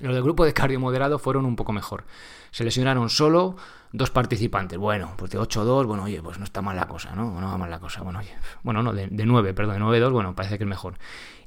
Los 0.00 0.14
del 0.14 0.22
grupo 0.22 0.44
de 0.44 0.54
cardio 0.54 0.80
moderado 0.80 1.18
fueron 1.18 1.44
un 1.44 1.54
poco 1.54 1.72
mejor. 1.72 2.04
Se 2.50 2.64
lesionaron 2.64 3.10
solo 3.10 3.56
dos 3.92 4.10
participantes. 4.10 4.78
Bueno, 4.78 5.12
pues 5.16 5.30
de 5.30 5.38
8-2, 5.38 5.86
bueno, 5.86 6.04
oye, 6.04 6.22
pues 6.22 6.38
no 6.38 6.44
está 6.44 6.62
mal 6.62 6.76
la 6.76 6.88
cosa, 6.88 7.14
¿no? 7.14 7.40
No 7.40 7.46
va 7.46 7.58
mal 7.58 7.70
la 7.70 7.78
cosa. 7.78 8.02
Bueno, 8.02 8.20
oye, 8.20 8.34
bueno, 8.62 8.82
no, 8.82 8.92
de, 8.92 9.08
9, 9.10 9.54
perdón, 9.54 9.76
de 9.76 9.80
9-2, 9.80 10.12
bueno, 10.12 10.34
parece 10.34 10.58
que 10.58 10.64
es 10.64 10.68
mejor. 10.68 10.94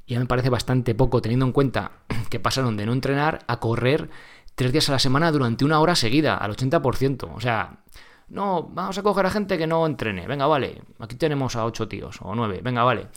Y 0.06 0.14
ya 0.14 0.20
me 0.20 0.26
parece 0.26 0.48
bastante 0.48 0.94
poco, 0.94 1.20
teniendo 1.20 1.44
en 1.44 1.52
cuenta 1.52 1.92
que 2.30 2.40
pasaron 2.40 2.76
de 2.76 2.86
no 2.86 2.92
entrenar 2.92 3.40
a 3.48 3.58
correr 3.58 4.08
tres 4.54 4.72
días 4.72 4.88
a 4.88 4.92
la 4.92 4.98
semana 4.98 5.32
durante 5.32 5.64
una 5.64 5.80
hora 5.80 5.96
seguida, 5.96 6.36
al 6.36 6.56
80%. 6.56 7.30
O 7.34 7.40
sea, 7.40 7.80
no, 8.28 8.64
vamos 8.64 8.98
a 8.98 9.02
coger 9.02 9.26
a 9.26 9.30
gente 9.30 9.56
que 9.56 9.66
no 9.66 9.86
entrene. 9.86 10.26
Venga, 10.26 10.46
vale, 10.46 10.82
aquí 10.98 11.16
tenemos 11.16 11.56
a 11.56 11.64
8 11.64 11.88
tíos, 11.88 12.18
o 12.22 12.34
9, 12.34 12.60
venga, 12.62 12.82
vale. 12.82 13.08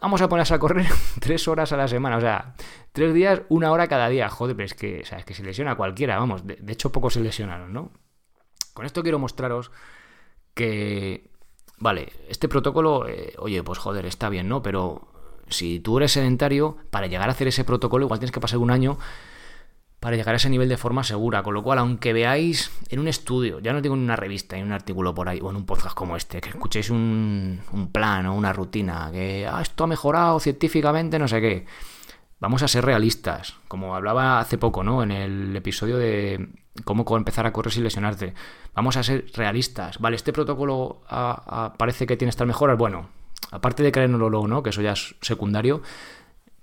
Vamos 0.00 0.20
a 0.20 0.28
ponerse 0.28 0.54
a 0.54 0.58
correr 0.58 0.86
tres 1.20 1.48
horas 1.48 1.72
a 1.72 1.76
la 1.76 1.88
semana, 1.88 2.16
o 2.16 2.20
sea, 2.20 2.54
tres 2.92 3.14
días, 3.14 3.42
una 3.48 3.70
hora 3.72 3.88
cada 3.88 4.08
día. 4.08 4.28
Joder, 4.28 4.56
pero 4.56 4.66
es 4.66 4.74
que, 4.74 5.00
o 5.02 5.06
sea, 5.06 5.18
es 5.18 5.24
que 5.24 5.34
se 5.34 5.42
lesiona 5.42 5.76
cualquiera, 5.76 6.18
vamos. 6.18 6.46
De, 6.46 6.56
de 6.56 6.72
hecho, 6.72 6.92
pocos 6.92 7.14
se 7.14 7.20
lesionaron, 7.20 7.72
¿no? 7.72 7.92
Con 8.74 8.84
esto 8.84 9.02
quiero 9.02 9.18
mostraros 9.18 9.70
que, 10.54 11.30
vale, 11.78 12.12
este 12.28 12.48
protocolo, 12.48 13.08
eh, 13.08 13.34
oye, 13.38 13.62
pues 13.62 13.78
joder, 13.78 14.06
está 14.06 14.28
bien, 14.28 14.48
¿no? 14.48 14.62
Pero 14.62 15.08
si 15.48 15.80
tú 15.80 15.98
eres 15.98 16.12
sedentario, 16.12 16.76
para 16.90 17.06
llegar 17.06 17.28
a 17.28 17.32
hacer 17.32 17.48
ese 17.48 17.64
protocolo, 17.64 18.04
igual 18.04 18.18
tienes 18.18 18.32
que 18.32 18.40
pasar 18.40 18.58
un 18.58 18.70
año 18.70 18.98
para 20.00 20.16
llegar 20.16 20.34
a 20.34 20.36
ese 20.36 20.50
nivel 20.50 20.68
de 20.68 20.76
forma 20.76 21.04
segura. 21.04 21.42
Con 21.42 21.54
lo 21.54 21.62
cual, 21.62 21.78
aunque 21.78 22.12
veáis 22.12 22.70
en 22.88 23.00
un 23.00 23.08
estudio, 23.08 23.60
ya 23.60 23.72
no 23.72 23.80
digo 23.80 23.94
en 23.94 24.02
una 24.02 24.16
revista, 24.16 24.56
en 24.56 24.66
un 24.66 24.72
artículo 24.72 25.14
por 25.14 25.28
ahí, 25.28 25.40
o 25.42 25.50
en 25.50 25.56
un 25.56 25.66
podcast 25.66 25.94
como 25.94 26.16
este, 26.16 26.40
que 26.40 26.50
escuchéis 26.50 26.90
un, 26.90 27.60
un 27.72 27.92
plan 27.92 28.26
o 28.26 28.34
una 28.34 28.52
rutina, 28.52 29.10
que 29.12 29.46
ah, 29.50 29.60
esto 29.62 29.84
ha 29.84 29.86
mejorado 29.86 30.40
científicamente, 30.40 31.18
no 31.18 31.28
sé 31.28 31.40
qué. 31.40 31.66
Vamos 32.38 32.62
a 32.62 32.68
ser 32.68 32.84
realistas, 32.84 33.54
como 33.66 33.96
hablaba 33.96 34.40
hace 34.40 34.58
poco, 34.58 34.84
¿no? 34.84 35.02
En 35.02 35.10
el 35.10 35.56
episodio 35.56 35.96
de 35.96 36.50
cómo 36.84 37.16
empezar 37.16 37.46
a 37.46 37.52
correr 37.52 37.72
sin 37.72 37.84
lesionarte. 37.84 38.34
Vamos 38.74 38.96
a 38.96 39.02
ser 39.02 39.26
realistas. 39.34 39.98
Vale, 39.98 40.16
este 40.16 40.32
protocolo 40.32 41.00
parece 41.78 42.06
que 42.06 42.16
tiene 42.16 42.30
estas 42.30 42.46
mejoras. 42.46 42.76
Bueno, 42.76 43.08
aparte 43.50 43.82
de 43.82 43.92
creérnoslo 43.92 44.46
¿no? 44.46 44.62
Que 44.62 44.70
eso 44.70 44.82
ya 44.82 44.92
es 44.92 45.14
secundario 45.20 45.82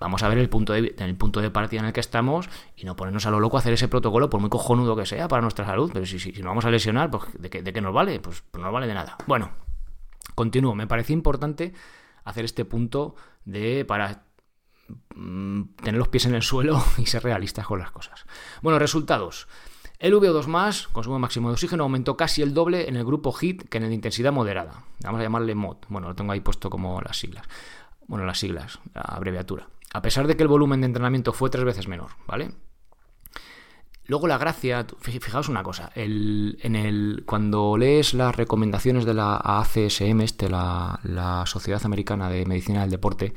vamos 0.04 0.22
a 0.22 0.28
ver 0.28 0.38
el 0.38 0.50
punto, 0.50 0.74
de, 0.74 0.92
punto 1.18 1.42
de 1.42 1.50
partida 1.50 1.80
en 1.80 1.86
el 1.88 1.94
que 1.94 2.02
estamos 2.02 2.50
y 2.76 2.84
no 2.86 2.96
ponernos 2.96 3.26
a 3.26 3.32
lo 3.32 3.40
loco 3.40 3.56
a 3.56 3.62
hacer 3.62 3.72
ese 3.72 3.88
protocolo, 3.88 4.30
por 4.30 4.42
muy 4.42 4.50
cojonudo 4.50 4.98
que 4.98 5.06
sea 5.06 5.30
para 5.30 5.42
nuestra 5.42 5.66
salud. 5.66 5.92
Pero 5.94 6.06
si, 6.06 6.20
si, 6.20 6.34
si 6.34 6.40
nos 6.42 6.50
vamos 6.50 6.66
a 6.66 6.70
lesionar, 6.70 7.10
pues 7.10 7.24
¿de 7.40 7.50
qué, 7.50 7.62
de 7.62 7.82
nos 7.82 7.94
vale? 7.94 8.20
Pues, 8.20 8.44
pues, 8.52 8.62
no 8.62 8.70
vale 8.72 8.86
de 8.86 8.94
nada. 8.94 9.18
Bueno, 9.28 9.52
continúo. 10.36 10.76
Me 10.76 10.88
parece 10.88 11.14
importante 11.14 11.74
hacer 12.26 12.44
este 12.44 12.66
punto 12.66 13.16
de 13.46 13.86
para 13.86 14.26
mm, 15.16 15.76
tener 15.82 15.98
los 15.98 16.10
pies 16.10 16.26
en 16.26 16.36
el 16.36 16.42
suelo 16.42 16.84
y 16.98 17.06
ser 17.06 17.24
realistas 17.24 17.66
con 17.66 17.80
las 17.80 17.92
cosas. 17.92 18.26
Bueno, 18.62 18.80
resultados. 18.80 19.48
El 20.00 20.14
VO2 20.16 20.48
más, 20.48 20.90
consumo 20.90 21.18
máximo 21.18 21.48
de 21.48 21.54
oxígeno, 21.54 21.84
aumentó 21.84 22.18
casi 22.18 22.42
el 22.42 22.54
doble 22.54 22.90
en 22.90 22.98
el 22.98 23.06
grupo 23.06 23.32
HIT 23.32 23.70
que 23.70 23.78
en 23.78 23.88
de 23.88 23.94
intensidad 23.94 24.34
moderada. 24.34 24.84
Vamos 25.02 25.22
a 25.22 25.24
llamarle 25.24 25.56
MOD. 25.56 25.78
Bueno, 25.88 26.10
lo 26.10 26.16
tengo 26.16 26.34
ahí 26.34 26.42
puesto 26.42 26.70
como 26.70 27.00
las 27.00 27.18
siglas. 27.18 27.48
Bueno, 28.14 28.28
las 28.28 28.38
siglas, 28.38 28.80
la 28.94 29.02
abreviatura 29.02 29.68
a 29.94 30.02
pesar 30.02 30.28
de 30.28 30.36
que 30.36 30.44
el 30.44 30.50
volumen 30.50 30.82
de 30.82 30.88
entrenamiento 30.88 31.32
fue 31.32 31.50
tres 31.50 31.64
veces 31.64 31.88
menor, 31.88 32.10
¿vale? 32.28 32.52
Luego 34.06 34.28
la 34.28 34.38
gracia, 34.38 34.86
fijaos 35.00 35.48
una 35.48 35.64
cosa, 35.64 35.92
en 35.96 36.76
el, 36.76 37.24
cuando 37.26 37.78
lees 37.78 38.14
las 38.14 38.36
recomendaciones 38.36 39.06
de 39.06 39.14
la 39.14 39.38
ACSM, 39.38 40.20
este, 40.22 40.50
la, 40.50 41.00
la 41.04 41.46
Sociedad 41.46 41.82
Americana 41.86 42.28
de 42.28 42.46
Medicina 42.46 42.82
del 42.82 42.90
Deporte, 42.90 43.34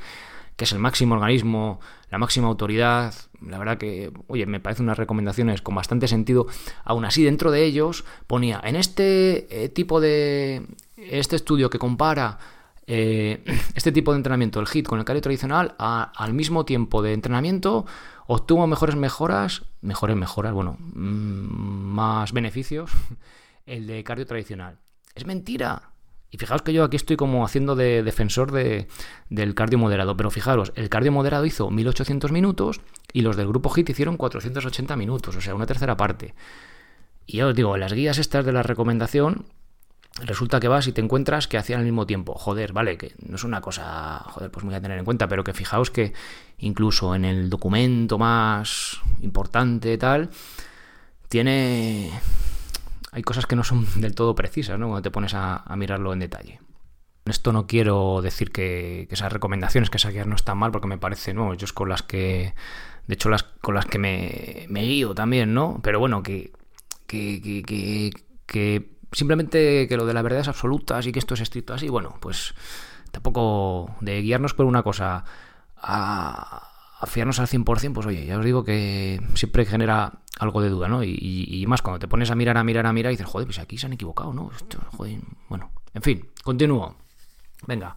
que 0.57 0.65
es 0.65 0.71
el 0.73 0.79
máximo 0.79 1.15
organismo, 1.15 1.79
la 2.09 2.17
máxima 2.17 2.47
autoridad, 2.47 3.13
la 3.39 3.59
verdad 3.59 3.77
que, 3.77 4.11
oye, 4.27 4.45
me 4.45 4.59
parecen 4.59 4.87
unas 4.87 4.97
recomendaciones 4.97 5.61
con 5.61 5.75
bastante 5.75 6.07
sentido. 6.07 6.47
Aún 6.83 7.05
así, 7.05 7.23
dentro 7.23 7.51
de 7.51 7.63
ellos 7.63 8.03
ponía, 8.25 8.59
en 8.63 8.75
este 8.75 9.63
eh, 9.63 9.69
tipo 9.69 10.01
de, 10.01 10.65
este 10.97 11.35
estudio 11.35 11.69
que 11.69 11.79
compara 11.79 12.39
eh, 12.87 13.43
este 13.75 13.91
tipo 13.91 14.11
de 14.11 14.17
entrenamiento, 14.17 14.59
el 14.59 14.67
HIT 14.67 14.87
con 14.87 14.99
el 14.99 15.05
cardio 15.05 15.21
tradicional, 15.21 15.75
al 15.77 16.33
mismo 16.33 16.65
tiempo 16.65 17.01
de 17.01 17.13
entrenamiento, 17.13 17.85
obtuvo 18.25 18.65
mejores 18.65 18.95
mejoras, 18.95 19.63
mejores 19.81 20.15
mejoras, 20.15 20.53
bueno, 20.53 20.77
mm, 20.79 21.93
más 21.93 22.31
beneficios, 22.33 22.91
el 23.65 23.85
de 23.87 24.03
cardio 24.03 24.25
tradicional. 24.25 24.79
Es 25.13 25.25
mentira. 25.25 25.89
Y 26.29 26.37
fijaos 26.37 26.61
que 26.61 26.73
yo 26.73 26.83
aquí 26.83 26.97
estoy 26.97 27.15
como 27.15 27.45
haciendo 27.45 27.75
de 27.75 28.03
defensor 28.03 28.51
de, 28.51 28.87
del 29.29 29.55
cardio 29.55 29.77
moderado, 29.77 30.17
pero 30.17 30.29
fijaros, 30.29 30.73
el 30.75 30.89
cardio 30.89 31.11
moderado 31.11 31.45
hizo 31.45 31.69
1800 31.71 32.33
minutos 32.33 32.81
y 33.13 33.21
los 33.21 33.37
del 33.37 33.47
grupo 33.47 33.73
HIT 33.73 33.89
hicieron 33.89 34.17
480 34.17 34.95
minutos, 34.97 35.35
o 35.37 35.41
sea, 35.41 35.55
una 35.55 35.65
tercera 35.65 35.95
parte. 35.95 36.35
Y 37.25 37.37
ya 37.37 37.47
os 37.47 37.55
digo, 37.55 37.77
las 37.77 37.93
guías 37.93 38.17
estas 38.17 38.45
de 38.45 38.51
la 38.51 38.63
recomendación 38.63 39.45
resulta 40.23 40.59
que 40.59 40.67
vas 40.67 40.87
y 40.87 40.91
te 40.91 41.01
encuentras 41.01 41.47
que 41.47 41.57
hacían 41.57 41.79
al 41.79 41.85
mismo 41.85 42.05
tiempo. 42.05 42.33
Joder, 42.33 42.73
vale, 42.73 42.97
que 42.97 43.13
no 43.25 43.35
es 43.35 43.43
una 43.43 43.61
cosa, 43.61 44.23
joder, 44.27 44.51
pues 44.51 44.65
muy 44.65 44.73
a 44.73 44.81
tener 44.81 44.97
en 44.97 45.05
cuenta, 45.05 45.27
pero 45.27 45.43
que 45.43 45.53
fijaos 45.53 45.91
que 45.91 46.13
incluso 46.57 47.13
en 47.15 47.25
el 47.25 47.49
documento 47.49 48.17
más 48.17 48.99
importante 49.21 49.97
tal, 49.97 50.29
tiene... 51.29 52.11
Hay 53.11 53.23
cosas 53.23 53.45
que 53.45 53.55
no 53.55 53.63
son 53.63 53.85
del 54.01 54.15
todo 54.15 54.35
precisas, 54.35 54.77
¿no? 54.77 54.87
Cuando 54.87 55.01
te 55.01 55.11
pones 55.11 55.33
a, 55.33 55.63
mirarlo 55.75 56.13
en 56.13 56.19
detalle. 56.19 56.59
Esto 57.25 57.51
no 57.51 57.67
quiero 57.67 58.21
decir 58.21 58.51
que, 58.51 59.07
esas 59.09 59.31
recomendaciones 59.31 59.89
que 59.89 59.99
saquear 59.99 60.27
no 60.27 60.35
están 60.35 60.57
mal, 60.57 60.71
porque 60.71 60.87
me 60.87 60.97
parece, 60.97 61.33
¿no? 61.33 61.53
Yo 61.53 61.65
es 61.65 61.73
con 61.73 61.89
las 61.89 62.03
que, 62.03 62.53
de 63.07 63.13
hecho, 63.13 63.29
las 63.29 63.43
con 63.43 63.75
las 63.75 63.85
que 63.85 63.97
me, 63.97 64.65
me 64.69 64.83
guío 64.83 65.13
también, 65.13 65.53
¿no? 65.53 65.79
Pero 65.83 65.99
bueno, 65.99 66.23
que, 66.23 66.51
que, 67.05 67.41
que, 67.41 68.11
que 68.45 68.96
simplemente 69.11 69.87
que 69.87 69.97
lo 69.97 70.05
de 70.05 70.13
la 70.13 70.21
verdad 70.21 70.41
es 70.41 70.47
absoluta, 70.47 70.97
así 70.97 71.11
que 71.11 71.19
esto 71.19 71.33
es 71.33 71.41
estricto 71.41 71.73
así, 71.73 71.89
bueno, 71.89 72.15
pues 72.19 72.53
tampoco 73.11 73.95
de 74.01 74.21
guiarnos 74.21 74.53
por 74.53 74.65
una 74.65 74.83
cosa 74.83 75.23
a, 75.77 76.71
fiarnos 77.05 77.39
al 77.39 77.47
100%, 77.47 77.93
pues 77.93 78.07
oye, 78.07 78.25
ya 78.25 78.37
os 78.37 78.45
digo 78.45 78.63
que 78.63 79.21
siempre 79.35 79.65
genera 79.65 80.19
algo 80.39 80.61
de 80.61 80.69
duda, 80.69 80.87
¿no? 80.87 81.03
Y, 81.03 81.63
más 81.67 81.81
cuando 81.81 81.99
te 81.99 82.07
pones 82.07 82.31
a 82.31 82.35
mirar, 82.35 82.57
a 82.57 82.63
mirar, 82.63 82.85
a 82.85 82.93
mirar 82.93 83.11
y 83.11 83.15
dices, 83.15 83.31
joder, 83.31 83.47
pues 83.47 83.59
aquí 83.59 83.77
se 83.77 83.85
han 83.85 83.93
equivocado, 83.93 84.33
¿no? 84.33 84.51
joder, 84.95 85.19
bueno, 85.49 85.71
en 85.93 86.01
fin, 86.01 86.29
continúo. 86.43 86.95
Venga, 87.65 87.95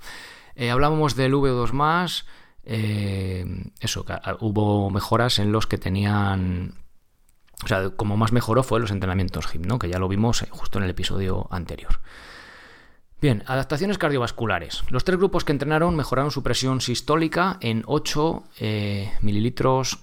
eh, 0.55 0.71
hablábamos 0.71 1.17
del 1.17 1.35
V2 1.35 1.73
más, 1.73 2.27
eh, 2.65 3.45
eso, 3.81 4.05
hubo 4.41 4.91
mejoras 4.91 5.39
en 5.39 5.53
los 5.53 5.67
que 5.67 5.79
tenían 5.79 6.75
o 7.65 7.69
sea, 7.69 7.91
como 7.91 8.17
más 8.17 8.33
mejoró 8.33 8.63
fue 8.63 8.81
los 8.81 8.91
entrenamientos 8.91 9.47
HIP, 9.53 9.67
¿no? 9.67 9.79
que 9.79 9.89
ya 9.89 9.99
lo 9.99 10.09
vimos 10.09 10.45
justo 10.51 10.79
en 10.79 10.85
el 10.85 10.91
episodio 10.91 11.47
anterior. 11.51 12.01
Bien, 13.21 13.43
adaptaciones 13.47 13.99
cardiovasculares. 13.99 14.83
Los 14.89 15.05
tres 15.05 15.19
grupos 15.19 15.45
que 15.45 15.53
entrenaron 15.53 15.95
mejoraron 15.95 16.31
su 16.31 16.43
presión 16.43 16.81
sistólica 16.81 17.59
en 17.61 17.83
8 17.87 18.45
eh, 18.61 19.13
mililitros. 19.21 19.99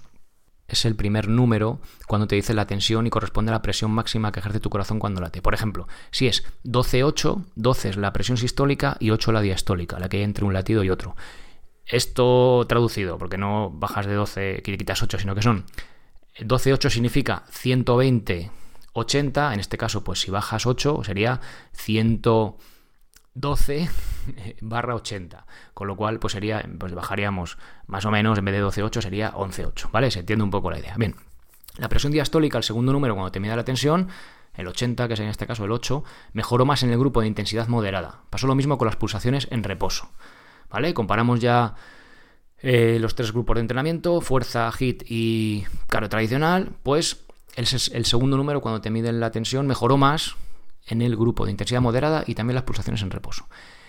Es 0.68 0.84
el 0.84 0.94
primer 0.94 1.28
número 1.28 1.80
cuando 2.06 2.28
te 2.28 2.36
dice 2.36 2.54
la 2.54 2.66
tensión 2.66 3.06
y 3.06 3.10
corresponde 3.10 3.50
a 3.50 3.54
la 3.54 3.62
presión 3.62 3.90
máxima 3.90 4.30
que 4.30 4.38
ejerce 4.38 4.60
tu 4.60 4.70
corazón 4.70 5.00
cuando 5.00 5.20
late. 5.20 5.42
Por 5.42 5.54
ejemplo, 5.54 5.88
si 6.12 6.28
es 6.28 6.44
12-8, 6.64 7.44
12 7.56 7.88
es 7.88 7.96
la 7.96 8.12
presión 8.12 8.36
sistólica 8.36 8.96
y 9.00 9.10
8 9.10 9.32
la 9.32 9.40
diastólica, 9.40 9.98
la 9.98 10.08
que 10.08 10.18
hay 10.18 10.22
entre 10.22 10.44
un 10.44 10.52
latido 10.52 10.84
y 10.84 10.90
otro. 10.90 11.16
Esto 11.86 12.66
traducido, 12.68 13.18
porque 13.18 13.38
no 13.38 13.70
bajas 13.70 14.06
de 14.06 14.14
12 14.14 14.62
y 14.64 14.76
quitas 14.76 15.02
8, 15.02 15.18
sino 15.18 15.34
que 15.34 15.42
son 15.42 15.64
12,8 16.40 16.90
significa 16.90 17.44
120, 17.50 18.50
80, 18.92 19.54
en 19.54 19.60
este 19.60 19.78
caso, 19.78 20.04
pues 20.04 20.20
si 20.20 20.30
bajas 20.30 20.66
8 20.66 21.02
sería 21.04 21.40
112 21.72 23.88
barra 24.60 24.94
80, 24.94 25.46
con 25.74 25.88
lo 25.88 25.96
cual 25.96 26.18
pues 26.18 26.32
sería, 26.32 26.64
pues 26.78 26.94
bajaríamos 26.94 27.58
más 27.86 28.04
o 28.04 28.10
menos, 28.10 28.38
en 28.38 28.44
vez 28.44 28.54
de 28.54 28.62
12,8 28.62 29.02
sería 29.02 29.32
11,8, 29.32 29.90
¿vale? 29.90 30.10
Se 30.10 30.20
entiende 30.20 30.44
un 30.44 30.50
poco 30.50 30.70
la 30.70 30.78
idea. 30.78 30.94
Bien, 30.96 31.16
la 31.76 31.88
presión 31.88 32.12
diastólica, 32.12 32.58
el 32.58 32.64
segundo 32.64 32.92
número, 32.92 33.14
cuando 33.14 33.32
te 33.32 33.40
mide 33.40 33.56
la 33.56 33.64
tensión, 33.64 34.08
el 34.54 34.66
80, 34.66 35.06
que 35.06 35.14
es 35.14 35.20
en 35.20 35.28
este 35.28 35.46
caso 35.46 35.64
el 35.64 35.72
8, 35.72 36.04
mejoró 36.32 36.66
más 36.66 36.82
en 36.82 36.90
el 36.90 36.98
grupo 36.98 37.20
de 37.20 37.28
intensidad 37.28 37.68
moderada. 37.68 38.22
Pasó 38.30 38.46
lo 38.46 38.54
mismo 38.54 38.78
con 38.78 38.86
las 38.86 38.96
pulsaciones 38.96 39.46
en 39.50 39.62
reposo, 39.62 40.10
¿vale? 40.68 40.94
Comparamos 40.94 41.40
ya 41.40 41.74
eh, 42.60 42.98
los 43.00 43.14
tres 43.14 43.32
grupos 43.32 43.54
de 43.54 43.60
entrenamiento, 43.60 44.20
fuerza, 44.20 44.70
hit 44.72 45.04
y 45.06 45.64
cardio 45.88 46.08
tradicional, 46.08 46.70
pues 46.82 47.24
el, 47.56 47.66
el 47.92 48.04
segundo 48.04 48.36
número 48.36 48.60
cuando 48.60 48.80
te 48.80 48.90
miden 48.90 49.20
la 49.20 49.30
tensión 49.30 49.66
mejoró 49.66 49.96
más 49.96 50.36
en 50.86 51.02
el 51.02 51.16
grupo 51.16 51.44
de 51.44 51.52
intensidad 51.52 51.80
moderada 51.80 52.24
y 52.26 52.34
también 52.34 52.54
las 52.54 52.64
pulsaciones 52.64 53.02
en 53.02 53.10
reposo. 53.10 53.46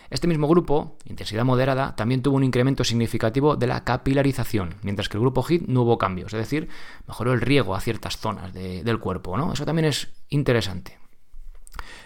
Este 0.09 0.27
mismo 0.27 0.47
grupo, 0.47 0.97
intensidad 1.05 1.45
moderada, 1.45 1.95
también 1.95 2.23
tuvo 2.23 2.37
un 2.37 2.43
incremento 2.43 2.83
significativo 2.83 3.55
de 3.55 3.67
la 3.67 3.83
capilarización, 3.83 4.75
mientras 4.81 5.07
que 5.07 5.17
el 5.17 5.21
grupo 5.21 5.45
HIT 5.47 5.67
no 5.67 5.83
hubo 5.83 5.99
cambios, 5.99 6.33
es 6.33 6.39
decir, 6.39 6.67
mejoró 7.07 7.33
el 7.33 7.41
riego 7.41 7.75
a 7.75 7.79
ciertas 7.79 8.17
zonas 8.17 8.51
del 8.53 8.99
cuerpo, 8.99 9.37
¿no? 9.37 9.53
Eso 9.53 9.65
también 9.65 9.85
es 9.85 10.09
interesante. 10.29 10.97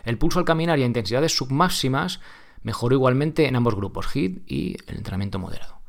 El 0.03 0.17
pulso 0.17 0.39
al 0.39 0.46
caminar 0.46 0.79
y 0.79 0.84
a 0.84 0.86
intensidades 0.86 1.36
submáximas 1.36 2.20
mejoró 2.62 2.96
igualmente 2.96 3.48
en 3.48 3.55
ambos 3.55 3.75
grupos, 3.75 4.08
HIT 4.13 4.43
y 4.51 4.75
el 4.88 4.98
entrenamiento 4.98 5.39
moderado. 5.39 5.83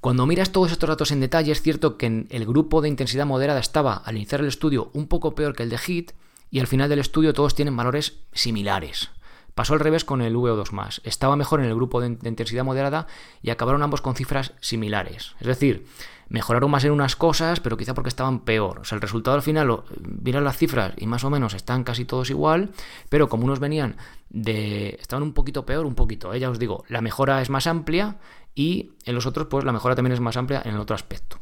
Cuando 0.00 0.26
miras 0.26 0.52
todos 0.52 0.70
estos 0.70 0.88
datos 0.88 1.10
en 1.10 1.20
detalle, 1.20 1.50
es 1.50 1.60
cierto 1.60 1.98
que 1.98 2.26
el 2.28 2.46
grupo 2.46 2.80
de 2.80 2.88
intensidad 2.88 3.26
moderada 3.26 3.58
estaba 3.58 3.94
al 3.94 4.16
iniciar 4.16 4.40
el 4.40 4.46
estudio 4.46 4.90
un 4.94 5.08
poco 5.08 5.34
peor 5.34 5.56
que 5.56 5.64
el 5.64 5.70
de 5.70 5.78
HIT 5.78 6.12
y 6.50 6.60
al 6.60 6.68
final 6.68 6.88
del 6.88 7.00
estudio 7.00 7.32
todos 7.32 7.54
tienen 7.54 7.76
valores 7.76 8.20
similares. 8.32 9.10
Pasó 9.58 9.74
al 9.74 9.80
revés 9.80 10.04
con 10.04 10.22
el 10.22 10.36
VO2+. 10.36 11.00
Estaba 11.02 11.34
mejor 11.34 11.58
en 11.58 11.66
el 11.66 11.74
grupo 11.74 12.00
de, 12.00 12.16
intensidad 12.28 12.62
moderada 12.62 13.08
y 13.42 13.50
acabaron 13.50 13.82
ambos 13.82 14.00
con 14.00 14.14
cifras 14.14 14.52
similares. 14.60 15.34
Es 15.40 15.48
decir, 15.48 15.84
mejoraron 16.28 16.70
más 16.70 16.84
en 16.84 16.92
unas 16.92 17.16
cosas, 17.16 17.58
pero 17.58 17.76
quizá 17.76 17.92
porque 17.92 18.08
estaban 18.08 18.44
peor. 18.44 18.78
O 18.78 18.84
sea, 18.84 18.94
el 18.94 19.02
resultado 19.02 19.34
al 19.34 19.42
final, 19.42 19.82
miran 20.22 20.44
las 20.44 20.56
cifras 20.58 20.92
y 20.96 21.08
más 21.08 21.24
o 21.24 21.30
menos 21.30 21.54
están 21.54 21.82
casi 21.82 22.04
todos 22.04 22.30
igual, 22.30 22.70
pero 23.08 23.28
como 23.28 23.46
unos 23.46 23.58
venían 23.58 23.96
de... 24.30 24.90
estaban 25.00 25.24
un 25.24 25.32
poquito 25.32 25.66
peor, 25.66 25.86
un 25.86 25.96
poquito. 25.96 26.32
¿eh? 26.32 26.38
Ya 26.38 26.50
os 26.50 26.60
digo, 26.60 26.84
la 26.86 27.00
mejora 27.00 27.42
es 27.42 27.50
más 27.50 27.66
amplia 27.66 28.18
y 28.54 28.92
en 29.06 29.16
los 29.16 29.26
otros, 29.26 29.48
pues 29.48 29.64
la 29.64 29.72
mejora 29.72 29.96
también 29.96 30.12
es 30.12 30.20
más 30.20 30.36
amplia 30.36 30.62
en 30.64 30.74
el 30.74 30.80
otro 30.80 30.94
aspecto. 30.94 31.40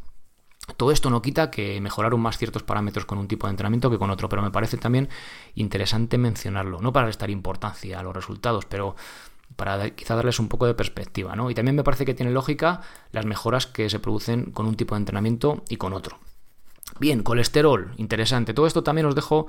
Todo 0.76 0.90
esto 0.90 1.10
no 1.10 1.22
quita 1.22 1.50
que 1.50 1.80
mejoraron 1.80 2.20
más 2.20 2.38
ciertos 2.38 2.62
parámetros 2.62 3.06
con 3.06 3.18
un 3.18 3.28
tipo 3.28 3.46
de 3.46 3.52
entrenamiento 3.52 3.90
que 3.90 3.98
con 3.98 4.10
otro, 4.10 4.28
pero 4.28 4.42
me 4.42 4.50
parece 4.50 4.76
también 4.76 5.08
interesante 5.54 6.18
mencionarlo, 6.18 6.80
no 6.80 6.92
para 6.92 7.06
restar 7.06 7.30
importancia 7.30 8.00
a 8.00 8.02
los 8.02 8.14
resultados, 8.14 8.64
pero 8.66 8.96
para 9.54 9.90
quizá 9.90 10.16
darles 10.16 10.40
un 10.40 10.48
poco 10.48 10.66
de 10.66 10.74
perspectiva, 10.74 11.36
¿no? 11.36 11.50
Y 11.50 11.54
también 11.54 11.76
me 11.76 11.84
parece 11.84 12.04
que 12.04 12.14
tiene 12.14 12.32
lógica 12.32 12.80
las 13.12 13.24
mejoras 13.24 13.66
que 13.66 13.88
se 13.88 14.00
producen 14.00 14.50
con 14.50 14.66
un 14.66 14.74
tipo 14.74 14.94
de 14.94 15.00
entrenamiento 15.00 15.62
y 15.68 15.76
con 15.76 15.92
otro. 15.92 16.18
Bien, 16.98 17.22
colesterol, 17.22 17.92
interesante. 17.96 18.54
Todo 18.54 18.66
esto 18.66 18.82
también 18.82 19.06
os 19.06 19.14
dejo 19.14 19.46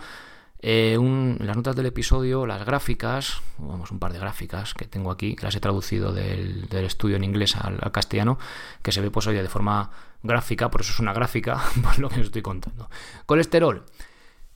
eh, 0.60 0.98
las 1.40 1.56
notas 1.56 1.76
del 1.76 1.86
episodio, 1.86 2.46
las 2.46 2.66
gráficas, 2.66 3.42
vamos, 3.58 3.92
un 3.92 4.00
par 4.00 4.12
de 4.12 4.20
gráficas 4.20 4.74
que 4.74 4.86
tengo 4.86 5.12
aquí, 5.12 5.36
que 5.36 5.46
las 5.46 5.56
he 5.56 5.60
traducido 5.60 6.14
del, 6.14 6.68
estudio 6.72 7.16
en 7.16 7.24
inglés 7.24 7.56
al, 7.56 7.80
castellano, 7.92 8.40
que 8.82 8.92
se 8.92 9.02
ve 9.02 9.12
pues 9.12 9.26
de 9.26 9.48
forma 9.48 9.92
gráfica, 10.24 10.72
por 10.72 10.82
eso 10.82 10.92
es 10.92 11.00
una 11.00 11.14
gráfica, 11.14 11.62
por 11.84 12.00
lo 12.00 12.10
que 12.10 12.22
os 12.22 12.28
estoy 12.28 12.42
contando. 12.42 12.90
Colesterol. 13.26 13.86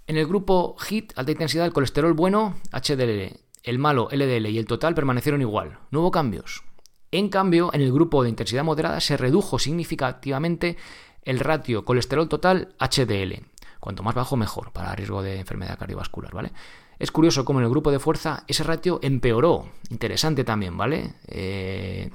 En 0.07 0.17
el 0.17 0.25
grupo 0.25 0.75
HIT, 0.89 1.13
alta 1.15 1.31
intensidad, 1.31 1.65
el 1.65 1.73
colesterol 1.73 2.13
bueno, 2.13 2.55
HDL, 2.71 3.37
el 3.63 3.79
malo, 3.79 4.09
LDL 4.11 4.47
y 4.47 4.57
el 4.57 4.65
total 4.65 4.95
permanecieron 4.95 5.41
igual. 5.41 5.77
No 5.91 6.01
hubo 6.01 6.11
cambios. 6.11 6.63
En 7.11 7.29
cambio, 7.29 7.69
en 7.73 7.81
el 7.81 7.93
grupo 7.93 8.23
de 8.23 8.29
intensidad 8.29 8.63
moderada 8.63 8.99
se 8.99 9.17
redujo 9.17 9.59
significativamente 9.59 10.77
el 11.23 11.39
ratio 11.39 11.85
colesterol 11.85 12.27
total 12.27 12.73
HDL. 12.79 13.50
Cuanto 13.81 14.03
más 14.03 14.13
bajo, 14.13 14.37
mejor, 14.37 14.71
para 14.71 14.95
riesgo 14.95 15.23
de 15.23 15.39
enfermedad 15.39 15.77
cardiovascular, 15.77 16.33
¿vale? 16.33 16.51
Es 16.99 17.11
curioso 17.11 17.43
cómo 17.43 17.59
en 17.59 17.65
el 17.65 17.71
grupo 17.71 17.91
de 17.91 17.97
fuerza 17.97 18.43
ese 18.47 18.63
ratio 18.63 18.99
empeoró. 19.01 19.69
Interesante 19.89 20.43
también, 20.43 20.77
¿vale? 20.77 21.15
Eh, 21.27 22.11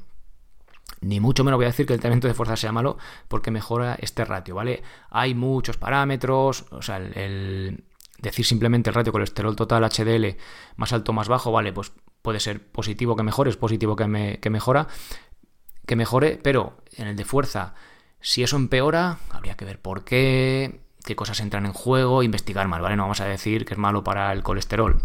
ni 1.00 1.18
mucho 1.18 1.42
menos 1.42 1.58
voy 1.58 1.64
a 1.64 1.70
decir 1.70 1.84
que 1.84 1.92
el 1.92 1.98
tratamiento 1.98 2.28
de 2.28 2.34
fuerza 2.34 2.56
sea 2.56 2.70
malo 2.70 2.98
porque 3.26 3.50
mejora 3.50 3.96
este 4.00 4.24
ratio, 4.24 4.54
¿vale? 4.54 4.84
Hay 5.10 5.34
muchos 5.34 5.76
parámetros, 5.76 6.66
o 6.70 6.82
sea, 6.82 6.98
el, 6.98 7.82
decir 8.18 8.46
simplemente 8.46 8.90
el 8.90 8.94
ratio 8.94 9.12
colesterol 9.12 9.56
total 9.56 9.82
HDL 9.90 10.36
más 10.76 10.92
alto 10.92 11.12
más 11.12 11.26
bajo, 11.26 11.50
vale, 11.50 11.72
pues 11.72 11.92
puede 12.22 12.38
ser 12.38 12.64
positivo 12.64 13.16
que 13.16 13.24
mejore, 13.24 13.50
es 13.50 13.56
positivo 13.56 13.96
que, 13.96 14.38
que 14.40 14.50
mejora, 14.50 14.86
que 15.84 15.96
mejore, 15.96 16.38
pero 16.40 16.76
en 16.96 17.08
el 17.08 17.16
de 17.16 17.24
fuerza 17.24 17.74
si 18.20 18.42
eso 18.42 18.56
empeora, 18.56 19.18
habría 19.30 19.56
que 19.56 19.64
ver 19.64 19.80
por 19.80 20.04
qué, 20.04 20.80
qué 21.06 21.16
cosas 21.16 21.40
entran 21.40 21.64
en 21.64 21.72
juego, 21.72 22.24
investigar 22.24 22.66
más, 22.68 22.82
¿vale? 22.82 22.96
No 22.96 23.04
vamos 23.04 23.20
a 23.20 23.26
decir 23.26 23.64
que 23.64 23.74
es 23.74 23.78
malo 23.78 24.04
para 24.04 24.32
el 24.32 24.42
colesterol 24.42 25.00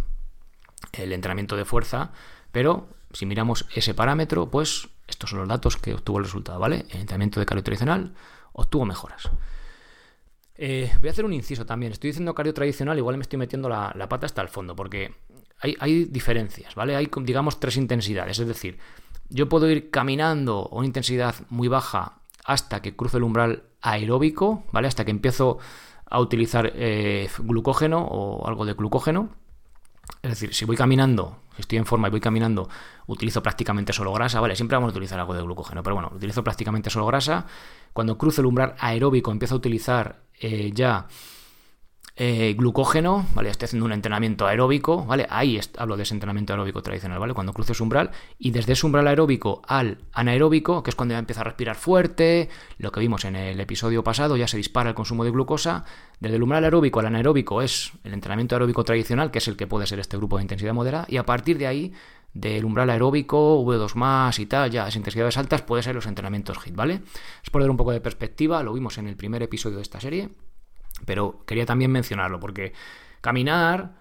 el 0.94 1.14
entrenamiento 1.14 1.56
de 1.56 1.64
fuerza, 1.64 2.12
pero 2.52 2.90
si 3.14 3.26
miramos 3.28 3.68
ese 3.76 3.94
parámetro, 3.94 4.50
pues 4.50 4.90
estos 5.08 5.30
son 5.30 5.40
los 5.40 5.48
datos 5.48 5.78
que 5.78 5.94
obtuvo 5.94 6.18
el 6.18 6.26
resultado, 6.26 6.60
¿vale? 6.60 6.86
El 6.90 7.02
entrenamiento 7.02 7.40
de 7.40 7.46
cardio 7.46 7.64
tradicional 7.64 8.14
obtuvo 8.54 8.84
mejoras. 8.84 9.30
Eh, 10.56 10.92
voy 11.00 11.10
a 11.10 11.12
hacer 11.12 11.24
un 11.24 11.34
inciso 11.34 11.68
también. 11.68 11.92
Estoy 11.92 12.10
diciendo 12.10 12.34
cardio 12.34 12.54
tradicional, 12.54 12.98
igual 12.98 13.18
me 13.18 13.22
estoy 13.22 13.38
metiendo 13.38 13.70
la, 13.70 13.94
pata 14.10 14.26
hasta 14.26 14.42
el 14.42 14.50
fondo, 14.50 14.76
porque 14.76 15.14
hay, 15.60 15.78
hay, 15.80 16.06
diferencias, 16.06 16.74
¿vale? 16.74 16.96
Hay, 16.96 17.10
digamos, 17.22 17.60
tres 17.60 17.78
intensidades. 17.78 18.40
Es 18.40 18.48
decir, 18.48 18.80
yo 19.30 19.48
puedo 19.50 19.70
ir 19.70 19.92
caminando 19.92 20.68
a 20.72 20.76
una 20.76 20.88
intensidad 20.88 21.36
muy 21.50 21.68
baja 21.68 22.18
hasta 22.44 22.82
que 22.82 22.96
cruzo 22.96 23.18
el 23.18 23.24
umbral 23.24 23.64
aeróbico, 23.82 24.64
¿vale? 24.72 24.88
Hasta 24.88 25.06
que 25.06 25.12
empiezo 25.12 25.60
a 26.12 26.20
utilizar 26.20 26.72
eh, 26.76 27.30
glucógeno 27.40 28.06
o 28.06 28.48
algo 28.48 28.66
de 28.66 28.74
glucógeno. 28.74 29.30
Es 30.22 30.32
decir, 30.32 30.54
si 30.54 30.66
voy 30.66 30.76
caminando, 30.76 31.38
si 31.56 31.62
estoy 31.62 31.78
en 31.78 31.86
forma 31.86 32.10
y 32.10 32.12
voy 32.12 32.20
caminando, 32.20 32.70
utilizo 33.08 33.42
prácticamente 33.42 33.94
solo 33.94 34.12
grasa, 34.14 34.42
¿vale? 34.42 34.56
Siempre 34.56 34.76
vamos 34.76 34.90
a 34.90 34.92
utilizar 34.92 35.20
algo 35.20 35.34
de 35.34 35.42
glucógeno, 35.42 35.82
pero 35.82 35.96
bueno, 35.96 36.12
utilizo 36.14 36.44
prácticamente 36.44 36.90
solo 36.90 37.06
grasa. 37.06 37.46
Cuando 37.94 38.18
cruzo 38.18 38.42
el 38.42 38.48
umbral 38.48 38.76
aeróbico 38.78 39.32
empiezo 39.32 39.56
a 39.56 39.58
utilizar 39.58 40.24
eh, 40.40 40.72
ya 40.74 41.08
eh, 42.16 42.54
glucógeno, 42.58 43.26
¿vale? 43.34 43.50
Estoy 43.50 43.66
haciendo 43.66 43.86
un 43.86 43.94
entrenamiento 43.94 44.46
aeróbico, 44.46 45.06
¿vale? 45.06 45.26
Ahí 45.30 45.60
hablo 45.78 45.96
de 45.96 46.04
ese 46.04 46.14
entrenamiento 46.14 46.54
aeróbico 46.54 46.82
tradicional, 46.82 47.20
¿vale? 47.20 47.34
Cuando 47.34 47.54
cruzo 47.54 47.72
ese 47.72 47.84
umbral 47.84 48.12
y 48.38 48.52
desde 48.52 48.74
ese 48.74 48.86
umbral 48.86 49.08
aeróbico 49.08 49.62
al 49.66 50.00
anaeróbico, 50.12 50.84
que 50.84 50.90
es 50.90 50.96
cuando 50.96 51.14
ya 51.14 51.20
empieza 51.20 51.42
a 51.42 51.46
respirar 51.46 51.76
fuerte, 51.76 52.50
lo 52.78 52.92
que 52.92 53.00
vimos 53.00 53.24
en 53.24 53.38
el 53.38 53.60
episodio 53.60 54.04
pasado, 54.04 54.36
ya 54.36 54.48
se 54.48 54.58
dispara 54.58 54.90
el 54.90 54.96
consumo 54.96 55.24
de 55.24 55.32
glucosa, 55.32 55.86
desde 56.20 56.36
el 56.36 56.44
umbral 56.44 56.66
aeróbico 56.66 57.00
al 57.00 57.08
anaeróbico 57.08 57.62
es 57.62 57.94
el 58.04 58.14
entrenamiento 58.14 58.56
aeróbico 58.56 58.84
tradicional, 58.84 59.32
que 59.32 59.38
es 59.38 59.48
el 59.48 59.56
que 59.56 59.68
puede 59.68 59.88
ser 59.88 60.00
este 60.00 60.18
grupo 60.18 60.38
de 60.38 60.44
intensidad 60.44 60.74
moderada, 60.74 61.06
y 61.08 61.18
a 61.18 61.26
partir 61.26 61.58
de 61.58 61.68
ahí, 61.68 61.94
del 62.34 62.66
umbral 62.66 62.90
aeróbico, 62.90 63.64
V2 63.64 63.96
más 63.96 64.38
y 64.40 64.46
tal, 64.46 64.70
ya 64.70 64.84
las 64.84 64.96
intensidades 64.96 65.38
altas, 65.38 65.62
puede 65.62 65.84
ser 65.84 65.96
los 65.96 66.06
entrenamientos 66.06 66.58
HIT, 66.66 66.76
¿vale? 66.76 67.02
Es 67.44 67.50
por 67.50 67.62
dar 67.62 67.72
un 67.72 67.78
poco 67.78 67.92
de 67.92 68.02
perspectiva, 68.02 68.64
lo 68.64 68.74
vimos 68.74 68.98
en 68.98 69.08
el 69.08 69.16
primer 69.16 69.42
episodio 69.44 69.78
de 69.78 69.84
esta 69.84 70.00
serie. 70.00 70.30
Pero 71.06 71.44
quería 71.46 71.66
también 71.66 71.92
mencionarlo 71.92 72.40
porque 72.40 72.74
caminar, 73.22 73.94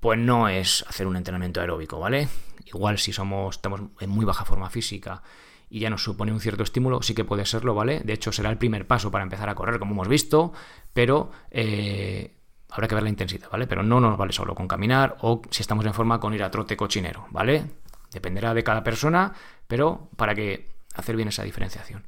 pues 0.00 0.18
no 0.18 0.48
es 0.48 0.84
hacer 0.88 1.06
un 1.06 1.16
entrenamiento 1.16 1.60
aeróbico, 1.60 1.98
¿vale? 1.98 2.28
Igual 2.66 2.98
si 2.98 3.12
somos, 3.12 3.56
estamos 3.56 3.82
en 4.00 4.10
muy 4.10 4.24
baja 4.24 4.44
forma 4.44 4.70
física 4.70 5.22
y 5.70 5.80
ya 5.80 5.90
nos 5.90 6.02
supone 6.02 6.32
un 6.32 6.40
cierto 6.40 6.62
estímulo, 6.62 7.02
sí 7.02 7.14
que 7.14 7.24
puede 7.24 7.44
serlo, 7.44 7.74
¿vale? 7.74 8.00
De 8.00 8.12
hecho, 8.12 8.32
será 8.32 8.50
el 8.50 8.58
primer 8.58 8.86
paso 8.86 9.10
para 9.10 9.24
empezar 9.24 9.48
a 9.48 9.54
correr, 9.54 9.78
como 9.78 9.92
hemos 9.92 10.08
visto, 10.08 10.52
pero 10.92 11.30
eh, 11.50 12.34
habrá 12.70 12.88
que 12.88 12.94
ver 12.94 13.04
la 13.04 13.10
intensidad, 13.10 13.50
¿vale? 13.50 13.66
Pero 13.66 13.82
no 13.82 14.00
nos 14.00 14.16
vale 14.16 14.32
solo 14.32 14.54
con 14.54 14.68
caminar 14.68 15.16
o 15.20 15.42
si 15.50 15.62
estamos 15.62 15.84
en 15.84 15.94
forma 15.94 16.20
con 16.20 16.34
ir 16.34 16.42
a 16.42 16.50
trote 16.50 16.76
cochinero, 16.76 17.26
¿vale? 17.30 17.64
Dependerá 18.12 18.54
de 18.54 18.64
cada 18.64 18.82
persona, 18.82 19.32
pero 19.66 20.08
para 20.16 20.34
que 20.34 20.70
hacer 20.94 21.16
bien 21.16 21.28
esa 21.28 21.42
diferenciación. 21.42 22.06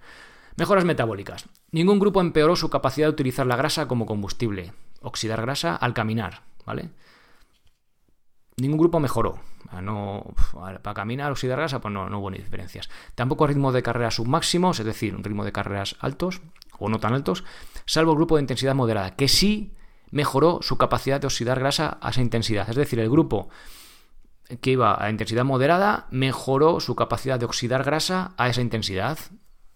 Mejoras 0.60 0.84
metabólicas. 0.84 1.46
Ningún 1.70 1.98
grupo 1.98 2.20
empeoró 2.20 2.54
su 2.54 2.68
capacidad 2.68 3.06
de 3.06 3.12
utilizar 3.12 3.46
la 3.46 3.56
grasa 3.56 3.88
como 3.88 4.04
combustible, 4.04 4.74
oxidar 5.00 5.40
grasa 5.40 5.74
al 5.74 5.94
caminar, 5.94 6.42
¿vale? 6.66 6.90
Ningún 8.58 8.78
grupo 8.78 9.00
mejoró. 9.00 9.40
No, 9.80 10.22
para 10.52 10.92
caminar, 10.92 11.32
oxidar 11.32 11.56
grasa, 11.56 11.80
pues 11.80 11.94
no, 11.94 12.10
no 12.10 12.18
hubo 12.18 12.30
ni 12.30 12.36
diferencias. 12.36 12.90
Tampoco 13.14 13.46
ritmo 13.46 13.72
de 13.72 13.82
carrera 13.82 14.10
submáximos, 14.10 14.78
es 14.80 14.84
decir, 14.84 15.16
un 15.16 15.24
ritmo 15.24 15.46
de 15.46 15.52
carreras 15.52 15.96
altos 15.98 16.42
o 16.78 16.90
no 16.90 17.00
tan 17.00 17.14
altos, 17.14 17.42
salvo 17.86 18.12
el 18.12 18.18
grupo 18.18 18.36
de 18.36 18.42
intensidad 18.42 18.74
moderada, 18.74 19.16
que 19.16 19.28
sí 19.28 19.72
mejoró 20.10 20.58
su 20.60 20.76
capacidad 20.76 21.22
de 21.22 21.26
oxidar 21.26 21.58
grasa 21.58 21.96
a 22.02 22.10
esa 22.10 22.20
intensidad. 22.20 22.68
Es 22.68 22.76
decir, 22.76 23.00
el 23.00 23.08
grupo 23.08 23.48
que 24.60 24.72
iba 24.72 25.02
a 25.02 25.08
intensidad 25.08 25.44
moderada 25.46 26.06
mejoró 26.10 26.80
su 26.80 26.96
capacidad 26.96 27.38
de 27.38 27.46
oxidar 27.46 27.82
grasa 27.82 28.34
a 28.36 28.50
esa 28.50 28.60
intensidad 28.60 29.18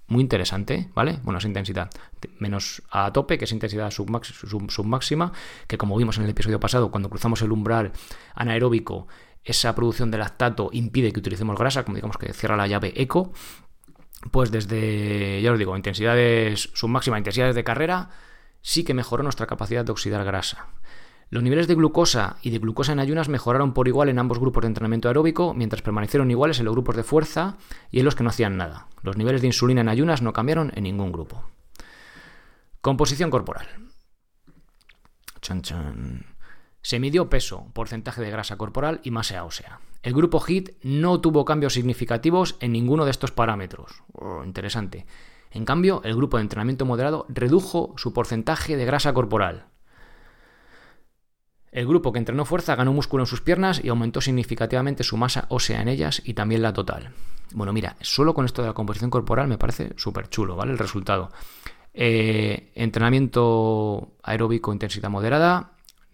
muy 0.06 0.20
interesante, 0.20 0.90
¿vale? 0.94 1.18
Bueno, 1.22 1.38
esa 1.38 1.48
intensidad 1.48 1.90
menos 2.38 2.82
a 2.90 3.12
tope, 3.12 3.38
que 3.38 3.44
es 3.44 3.52
intensidad 3.52 3.90
submáxima, 3.90 5.32
que 5.66 5.78
como 5.78 5.96
vimos 5.96 6.18
en 6.18 6.24
el 6.24 6.30
episodio 6.30 6.60
pasado, 6.60 6.90
cuando 6.90 7.08
cruzamos 7.08 7.40
el 7.42 7.52
umbral 7.52 7.92
anaeróbico, 8.34 9.08
esa 9.44 9.74
producción 9.74 10.10
de 10.10 10.18
lactato 10.18 10.70
impide 10.72 11.12
que 11.12 11.20
utilicemos 11.20 11.58
grasa, 11.58 11.84
como 11.84 11.96
digamos 11.96 12.16
que 12.16 12.32
cierra 12.32 12.56
la 12.56 12.66
llave 12.66 12.92
eco. 12.96 13.32
Pues 14.30 14.50
desde, 14.50 15.42
ya 15.42 15.52
os 15.52 15.58
digo, 15.58 15.76
intensidades 15.76 16.70
submáxima, 16.72 17.18
intensidades 17.18 17.54
de 17.54 17.62
carrera, 17.64 18.08
sí 18.62 18.82
que 18.84 18.94
mejoró 18.94 19.22
nuestra 19.22 19.46
capacidad 19.46 19.84
de 19.84 19.92
oxidar 19.92 20.24
grasa. 20.24 20.68
Los 21.30 21.42
niveles 21.42 21.66
de 21.66 21.74
glucosa 21.74 22.36
y 22.42 22.50
de 22.50 22.58
glucosa 22.58 22.92
en 22.92 23.00
ayunas 23.00 23.28
mejoraron 23.28 23.72
por 23.72 23.88
igual 23.88 24.08
en 24.08 24.18
ambos 24.18 24.38
grupos 24.38 24.62
de 24.62 24.68
entrenamiento 24.68 25.08
aeróbico, 25.08 25.54
mientras 25.54 25.82
permanecieron 25.82 26.30
iguales 26.30 26.58
en 26.58 26.66
los 26.66 26.74
grupos 26.74 26.96
de 26.96 27.02
fuerza 27.02 27.56
y 27.90 27.98
en 27.98 28.04
los 28.04 28.14
que 28.14 28.22
no 28.22 28.30
hacían 28.30 28.56
nada. 28.56 28.88
Los 29.02 29.16
niveles 29.16 29.40
de 29.40 29.48
insulina 29.48 29.80
en 29.80 29.88
ayunas 29.88 30.22
no 30.22 30.32
cambiaron 30.32 30.72
en 30.74 30.84
ningún 30.84 31.12
grupo. 31.12 31.44
Composición 32.80 33.30
corporal. 33.30 33.66
Se 36.82 37.00
midió 37.00 37.28
peso, 37.28 37.66
porcentaje 37.72 38.20
de 38.22 38.30
grasa 38.30 38.56
corporal 38.56 39.00
y 39.02 39.10
masa 39.10 39.44
ósea. 39.44 39.80
El 40.02 40.12
grupo 40.12 40.38
HIT 40.46 40.70
no 40.82 41.20
tuvo 41.20 41.44
cambios 41.46 41.72
significativos 41.72 42.56
en 42.60 42.72
ninguno 42.72 43.06
de 43.06 43.10
estos 43.10 43.30
parámetros. 43.30 44.02
Oh, 44.12 44.44
interesante. 44.44 45.06
En 45.50 45.64
cambio, 45.64 46.02
el 46.04 46.14
grupo 46.14 46.36
de 46.36 46.42
entrenamiento 46.42 46.84
moderado 46.84 47.26
redujo 47.28 47.94
su 47.96 48.12
porcentaje 48.12 48.76
de 48.76 48.84
grasa 48.84 49.14
corporal. 49.14 49.66
El 51.74 51.88
grupo 51.88 52.12
que 52.12 52.20
entrenó 52.20 52.44
fuerza 52.44 52.76
ganó 52.76 52.92
músculo 52.92 53.24
en 53.24 53.26
sus 53.26 53.40
piernas 53.40 53.80
y 53.82 53.88
aumentó 53.88 54.20
significativamente 54.20 55.02
su 55.02 55.16
masa 55.16 55.46
ósea 55.48 55.82
en 55.82 55.88
ellas 55.88 56.22
y 56.24 56.34
también 56.34 56.62
la 56.62 56.72
total. 56.72 57.10
Bueno, 57.52 57.72
mira, 57.72 57.96
solo 58.00 58.32
con 58.32 58.44
esto 58.44 58.62
de 58.62 58.68
la 58.68 58.74
composición 58.74 59.10
corporal 59.10 59.48
me 59.48 59.58
parece 59.58 59.92
súper 59.96 60.28
chulo, 60.28 60.54
¿vale? 60.54 60.70
El 60.70 60.78
resultado. 60.78 61.32
Eh, 61.92 62.70
entrenamiento 62.76 64.12
aeróbico 64.22 64.72
intensidad 64.72 65.10
moderada, 65.10 65.72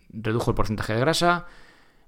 redujo 0.08 0.50
el 0.50 0.54
porcentaje 0.54 0.94
de 0.94 1.00
grasa. 1.00 1.44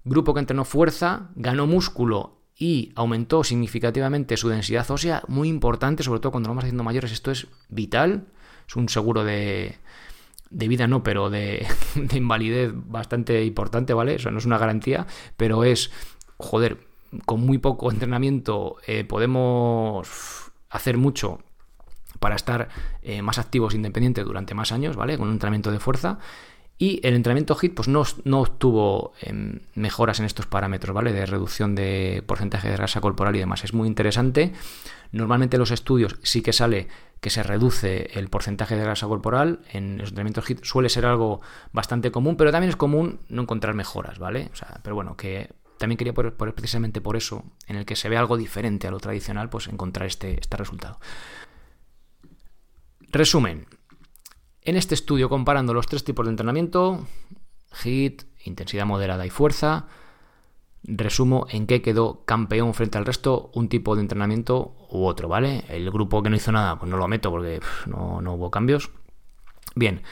Grupo 0.03 0.33
que 0.33 0.41
entrenó 0.41 0.65
fuerza, 0.65 1.29
ganó 1.35 1.67
músculo 1.67 2.39
y 2.57 2.91
aumentó 2.95 3.45
significativamente 3.45 4.39
su 4.39 4.49
densidad 4.49 4.91
ósea, 4.91 5.25
muy 5.29 5.51
importante, 5.51 6.03
sobre 6.03 6.21
todo 6.21 6.33
cuando 6.33 6.49
vamos 6.49 6.65
haciendo 6.65 6.85
mayores, 6.85 7.13
esto 7.13 7.31
es 7.31 7.49
vital, 7.69 8.29
es 8.67 8.77
un 8.77 8.89
seguro 8.89 9.25
de, 9.25 9.77
de 10.53 10.69
vida 10.69 10.87
no, 10.87 11.03
pero 11.03 11.31
de, 11.31 11.67
invalidez 12.13 12.73
bastante 12.75 13.45
importante, 13.45 13.95
¿vale? 13.95 14.17
Eso 14.17 14.31
no 14.31 14.39
es 14.39 14.47
una 14.47 14.59
garantía, 14.59 15.07
pero 15.37 15.65
es, 15.65 15.91
joder, 16.37 16.79
con 17.27 17.41
muy 17.41 17.59
poco 17.59 17.91
entrenamiento 17.91 18.77
eh, 18.87 19.05
podemos 19.05 20.51
hacer 20.71 20.97
mucho 20.97 21.41
para 22.19 22.37
estar 22.37 22.69
eh, 23.03 23.21
más 23.21 23.39
activos 23.39 23.75
independientes 23.75 24.25
durante 24.25 24.55
más 24.55 24.73
años, 24.73 24.97
¿vale? 24.97 25.19
Con 25.19 25.29
un 25.29 25.35
entrenamiento 25.35 25.73
de 25.73 25.81
fuerza. 25.81 26.19
Y 26.79 27.01
el 27.07 27.15
entrenamiento 27.15 27.57
HIT 27.61 27.75
pues 27.75 27.89
no, 27.89 28.03
no 28.25 28.41
obtuvo 28.41 29.13
em, 29.21 29.61
mejoras 29.75 30.19
en 30.21 30.27
estos 30.27 30.47
parámetros, 30.47 30.95
¿vale? 30.95 31.13
De 31.13 31.27
reducción 31.27 31.75
de 31.75 32.25
porcentaje 32.27 32.69
de 32.69 32.77
grasa 32.77 33.01
corporal 33.01 33.37
y 33.37 33.41
demás. 33.41 33.63
Es 33.65 33.75
muy 33.75 33.87
interesante. 33.87 34.53
Normalmente 35.13 35.59
los 35.59 35.71
estudios 35.71 36.19
sí 36.23 36.43
que 36.43 36.53
sale 36.53 36.89
que 37.23 37.31
se 37.31 37.45
reduce 37.45 38.19
el 38.19 38.29
porcentaje 38.29 38.75
de 38.75 38.83
grasa 38.83 39.07
corporal 39.07 39.61
en 39.71 39.97
los 39.97 40.09
entrenamientos 40.09 40.45
HIIT 40.45 40.65
suele 40.65 40.89
ser 40.89 41.07
algo 41.07 41.41
bastante 41.73 42.11
común, 42.11 42.37
pero 42.37 42.51
también 42.51 42.71
es 42.71 42.77
común 42.77 43.21
no 43.29 43.43
encontrar 43.43 43.77
mejoras, 43.77 44.19
¿vale? 44.19 44.51
O 44.53 44.57
sea, 44.57 44.81
pero 44.83 44.97
bueno, 44.97 45.17
que 45.17 45.49
también 45.79 45.99
quería 45.99 46.15
poner, 46.15 46.35
precisamente 46.35 47.01
por 47.01 47.17
eso, 47.17 47.45
en 47.69 47.77
el 47.77 47.87
que 47.87 47.95
se 47.95 48.09
ve 48.09 48.17
algo 48.17 48.37
diferente 48.37 48.89
a 48.89 48.91
lo 48.91 48.99
tradicional, 48.99 49.49
pues 49.51 49.69
encontrar 49.69 50.09
este, 50.09 50.41
este 50.41 50.57
resultado. 50.57 50.99
Resumen. 53.13 53.69
En 54.63 54.77
este 54.77 54.97
estudio 54.97 55.29
comparando 55.29 55.75
los 55.75 55.87
tres 55.87 56.03
tipos 56.03 56.27
de 56.27 56.31
entrenamiento, 56.31 57.07
HIIT, 57.85 58.23
intensidad 58.47 58.85
moderada 58.85 59.25
y 59.27 59.31
fuerza, 59.31 59.87
resumo 60.85 61.47
en 61.51 61.67
qué 61.67 61.83
quedó 61.83 62.25
campeón 62.25 62.75
frente 62.75 62.99
al 62.99 63.07
resto 63.07 63.51
un 63.55 63.69
tipo 63.69 63.95
de 63.95 64.03
entrenamiento 64.03 64.75
u 64.91 65.05
otro, 65.05 65.29
¿vale? 65.29 65.65
El 65.69 65.91
grupo 65.91 66.23
que 66.23 66.31
no 66.31 66.37
hizo 66.37 66.53
nada, 66.53 66.79
pues 66.79 66.91
no 66.91 66.97
lo 66.97 67.09
meto 67.09 67.31
porque 67.31 67.61
no, 67.87 68.19
hubo 68.35 68.51
cambios. 68.51 68.91
Bien, 69.75 70.03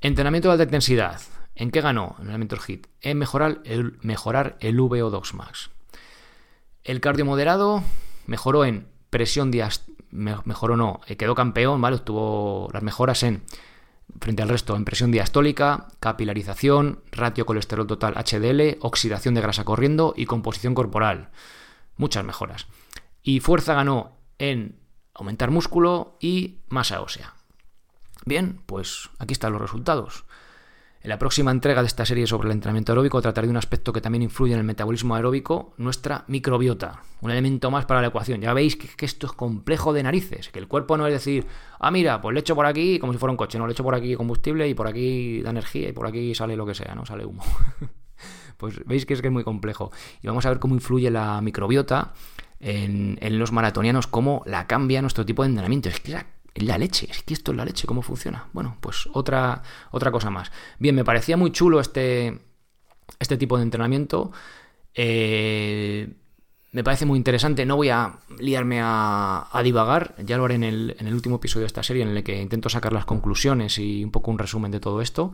entrenamiento 0.00 0.48
de 0.48 0.52
alta 0.52 0.64
intensidad. 0.64 1.20
¿En 1.54 1.70
qué 1.70 1.80
ganó 1.80 2.14
entrenamiento 2.18 2.56
HIT? 2.56 2.86
En 3.00 3.18
mejorar 3.18 3.60
el, 3.64 3.98
mejorar 4.02 4.56
el 4.60 4.78
VO2 4.78 5.32
max. 5.34 5.70
El 6.84 7.00
cardio 7.00 7.24
moderado 7.24 7.82
mejoró 8.26 8.64
en 8.64 8.86
presión 9.10 9.50
diastólica, 9.50 9.98
mejoró 10.10 10.76
no, 10.76 11.00
eh, 11.06 11.16
quedó 11.16 11.34
campeón, 11.34 11.80
¿vale? 11.80 11.96
Obtuvo 11.96 12.68
las 12.72 12.82
mejoras 12.82 13.22
en 13.22 13.42
frente 14.20 14.42
al 14.42 14.48
resto 14.48 14.76
en 14.76 14.84
presión 14.84 15.10
diastólica, 15.10 15.88
capilarización, 16.00 17.02
ratio 17.12 17.46
colesterol 17.46 17.86
total 17.86 18.14
HDL, 18.14 18.78
oxidación 18.80 19.34
de 19.34 19.40
grasa 19.40 19.64
corriendo 19.64 20.14
y 20.16 20.26
composición 20.26 20.74
corporal. 20.74 21.30
Muchas 21.96 22.24
mejoras. 22.24 22.66
Y 23.22 23.40
fuerza 23.40 23.74
ganó 23.74 24.16
en 24.38 24.78
aumentar 25.14 25.50
músculo 25.50 26.16
y 26.20 26.58
masa 26.68 27.00
ósea. 27.00 27.34
Bien, 28.24 28.60
pues 28.66 29.10
aquí 29.18 29.32
están 29.32 29.52
los 29.52 29.62
resultados. 29.62 30.24
En 31.00 31.10
la 31.10 31.18
próxima 31.18 31.52
entrega 31.52 31.80
de 31.80 31.86
esta 31.86 32.04
serie 32.04 32.26
sobre 32.26 32.48
el 32.48 32.52
entrenamiento 32.52 32.90
aeróbico 32.92 33.22
trataré 33.22 33.46
de 33.46 33.52
un 33.52 33.56
aspecto 33.56 33.92
que 33.92 34.00
también 34.00 34.22
influye 34.22 34.52
en 34.52 34.58
el 34.58 34.64
metabolismo 34.64 35.14
aeróbico, 35.14 35.74
nuestra 35.76 36.24
microbiota. 36.26 37.02
Un 37.20 37.30
elemento 37.30 37.70
más 37.70 37.86
para 37.86 38.00
la 38.00 38.08
ecuación. 38.08 38.40
Ya 38.40 38.52
veis 38.52 38.76
que, 38.76 39.06
esto 39.06 39.26
es 39.26 39.32
complejo 39.32 39.92
de 39.92 40.02
narices, 40.02 40.48
que 40.48 40.58
el 40.58 40.66
cuerpo 40.66 40.96
no 40.96 41.06
es 41.06 41.12
decir, 41.12 41.46
ah, 41.78 41.92
mira, 41.92 42.20
pues 42.20 42.34
le 42.34 42.40
echo 42.40 42.56
por 42.56 42.66
aquí 42.66 42.98
como 42.98 43.12
si 43.12 43.18
fuera 43.18 43.30
un 43.30 43.36
coche, 43.36 43.58
no, 43.58 43.66
le 43.66 43.72
echo 43.72 43.84
por 43.84 43.94
aquí 43.94 44.16
combustible 44.16 44.68
y 44.68 44.74
por 44.74 44.88
aquí 44.88 45.40
da 45.42 45.50
energía 45.50 45.88
y 45.88 45.92
por 45.92 46.06
aquí 46.06 46.34
sale 46.34 46.56
lo 46.56 46.66
que 46.66 46.74
sea, 46.74 46.94
¿no? 46.96 47.06
Sale 47.06 47.24
humo. 47.24 47.44
pues 48.56 48.84
veis 48.84 49.06
que 49.06 49.14
es 49.14 49.20
que 49.20 49.28
es 49.28 49.32
muy 49.32 49.44
complejo. 49.44 49.92
Y 50.20 50.26
vamos 50.26 50.46
a 50.46 50.48
ver 50.48 50.58
cómo 50.58 50.74
influye 50.74 51.10
la 51.10 51.40
microbiota 51.40 52.12
en, 52.60 53.38
los 53.38 53.52
maratonianos, 53.52 54.06
cómo 54.06 54.42
la 54.46 54.66
cambia 54.66 55.00
nuestro 55.00 55.24
tipo 55.24 55.42
de 55.42 55.50
entrenamiento. 55.50 55.88
Es 55.88 56.00
que 56.00 56.18
leche, 56.66 57.06
es 57.10 57.22
que 57.22 57.34
esto 57.34 57.52
es 57.52 57.56
la 57.56 57.64
leche, 57.64 57.86
¿cómo 57.86 58.02
funciona? 58.02 58.48
Bueno, 58.52 58.76
pues 58.80 59.08
otra, 59.12 59.62
otra 59.90 60.10
cosa 60.10 60.30
más. 60.30 60.50
Bien, 60.78 60.94
me 60.94 61.04
parecía 61.04 61.36
muy 61.36 61.52
chulo 61.52 61.78
este, 61.78 62.40
este 63.18 63.36
tipo 63.36 63.56
de 63.56 63.62
entrenamiento. 63.62 64.32
Eh, 64.94 66.12
me 66.72 66.84
parece 66.84 67.06
muy 67.06 67.16
interesante. 67.16 67.64
No 67.64 67.76
voy 67.76 67.90
a 67.90 68.18
liarme 68.38 68.80
a, 68.82 69.48
divagar, 69.62 70.14
ya 70.24 70.36
lo 70.36 70.44
haré 70.44 70.56
en 70.56 70.64
el, 70.64 70.96
en 70.98 71.06
el, 71.06 71.14
último 71.14 71.36
episodio 71.36 71.62
de 71.62 71.68
esta 71.68 71.82
serie 71.82 72.02
en 72.02 72.08
el 72.08 72.22
que 72.22 72.40
intento 72.40 72.68
sacar 72.68 72.92
las 72.92 73.04
conclusiones 73.04 73.78
y 73.78 74.04
un 74.04 74.10
poco 74.10 74.30
un 74.30 74.38
resumen 74.38 74.70
de 74.70 74.80
todo 74.80 75.00
esto 75.00 75.32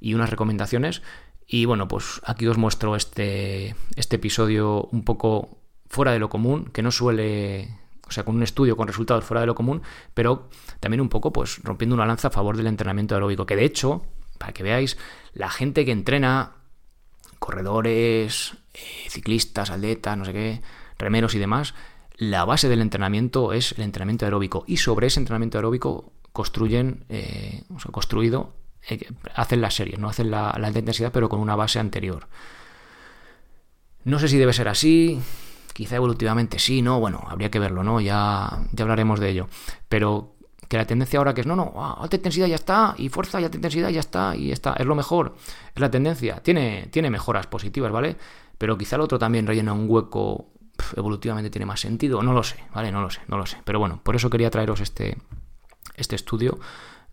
y 0.00 0.14
unas 0.14 0.30
recomendaciones. 0.30 1.02
Y 1.46 1.64
bueno, 1.64 1.88
pues 1.88 2.20
aquí 2.24 2.46
os 2.46 2.58
muestro 2.58 2.96
este, 2.96 3.76
este 3.94 4.16
episodio 4.16 4.88
un 4.90 5.04
poco 5.04 5.58
fuera 5.88 6.12
de 6.12 6.18
lo 6.18 6.28
común, 6.28 6.66
que 6.72 6.82
no 6.82 6.90
suele 6.90 7.78
o 8.08 8.12
sea, 8.12 8.24
con 8.24 8.36
un 8.36 8.42
estudio 8.42 8.76
con 8.76 8.86
resultados 8.86 9.24
fuera 9.24 9.40
de 9.40 9.46
lo 9.46 9.54
común, 9.54 9.82
pero 10.14 10.48
también 10.80 11.00
un 11.00 11.08
poco, 11.08 11.32
pues, 11.32 11.60
rompiendo 11.62 11.94
una 11.94 12.06
lanza 12.06 12.28
a 12.28 12.30
favor 12.30 12.56
del 12.56 12.66
entrenamiento 12.66 13.14
aeróbico, 13.14 13.46
que 13.46 13.56
de 13.56 13.64
hecho, 13.64 14.04
para 14.38 14.52
que 14.52 14.62
veáis, 14.62 14.96
la 15.32 15.50
gente 15.50 15.84
que 15.84 15.92
entrena, 15.92 16.52
corredores, 17.38 18.54
eh, 18.74 19.10
ciclistas, 19.10 19.70
atletas, 19.70 20.16
no 20.16 20.24
sé 20.24 20.32
qué, 20.32 20.62
remeros 20.98 21.34
y 21.34 21.38
demás, 21.38 21.74
la 22.16 22.44
base 22.44 22.68
del 22.68 22.80
entrenamiento 22.80 23.52
es 23.52 23.72
el 23.72 23.82
entrenamiento 23.82 24.24
aeróbico, 24.24 24.64
y 24.66 24.78
sobre 24.78 25.08
ese 25.08 25.20
entrenamiento 25.20 25.58
aeróbico 25.58 26.12
construyen, 26.32 27.04
eh, 27.08 27.64
o 27.74 27.80
sea, 27.80 27.90
construido, 27.90 28.54
eh, 28.88 29.08
hacen 29.34 29.60
las 29.60 29.74
series, 29.74 29.98
no 29.98 30.08
hacen 30.08 30.30
la, 30.30 30.56
la 30.58 30.68
intensidad, 30.68 31.10
pero 31.12 31.28
con 31.28 31.40
una 31.40 31.56
base 31.56 31.80
anterior. 31.80 32.28
No 34.04 34.20
sé 34.20 34.28
si 34.28 34.38
debe 34.38 34.52
ser 34.52 34.68
así, 34.68 35.20
Quizá 35.76 35.96
evolutivamente 35.96 36.58
sí, 36.58 36.80
¿no? 36.80 37.00
Bueno, 37.00 37.22
habría 37.28 37.50
que 37.50 37.58
verlo, 37.58 37.84
¿no? 37.84 38.00
Ya, 38.00 38.48
ya 38.72 38.82
hablaremos 38.82 39.20
de 39.20 39.28
ello. 39.28 39.46
Pero 39.90 40.36
que 40.68 40.78
la 40.78 40.86
tendencia 40.86 41.18
ahora 41.18 41.34
que 41.34 41.42
es, 41.42 41.46
no, 41.46 41.54
no, 41.54 41.74
ah, 41.76 41.98
alta 42.00 42.16
intensidad 42.16 42.46
ya 42.46 42.54
está, 42.54 42.94
y 42.96 43.10
fuerza 43.10 43.36
alta 43.36 43.58
intensidad 43.58 43.90
ya 43.90 44.00
está, 44.00 44.34
y 44.34 44.52
está, 44.52 44.72
es 44.72 44.86
lo 44.86 44.94
mejor, 44.94 45.36
es 45.74 45.78
la 45.78 45.90
tendencia. 45.90 46.36
Tiene, 46.36 46.88
tiene 46.90 47.10
mejoras 47.10 47.46
positivas, 47.46 47.92
¿vale? 47.92 48.16
Pero 48.56 48.78
quizá 48.78 48.96
el 48.96 49.02
otro 49.02 49.18
también 49.18 49.46
rellena 49.46 49.74
un 49.74 49.84
hueco, 49.86 50.46
evolutivamente 50.96 51.50
tiene 51.50 51.66
más 51.66 51.80
sentido, 51.80 52.22
no 52.22 52.32
lo 52.32 52.42
sé, 52.42 52.56
¿vale? 52.74 52.90
No 52.90 53.02
lo 53.02 53.10
sé, 53.10 53.20
no 53.28 53.36
lo 53.36 53.44
sé. 53.44 53.58
Pero 53.62 53.78
bueno, 53.78 54.00
por 54.02 54.16
eso 54.16 54.30
quería 54.30 54.48
traeros 54.48 54.80
este, 54.80 55.18
este 55.94 56.16
estudio 56.16 56.58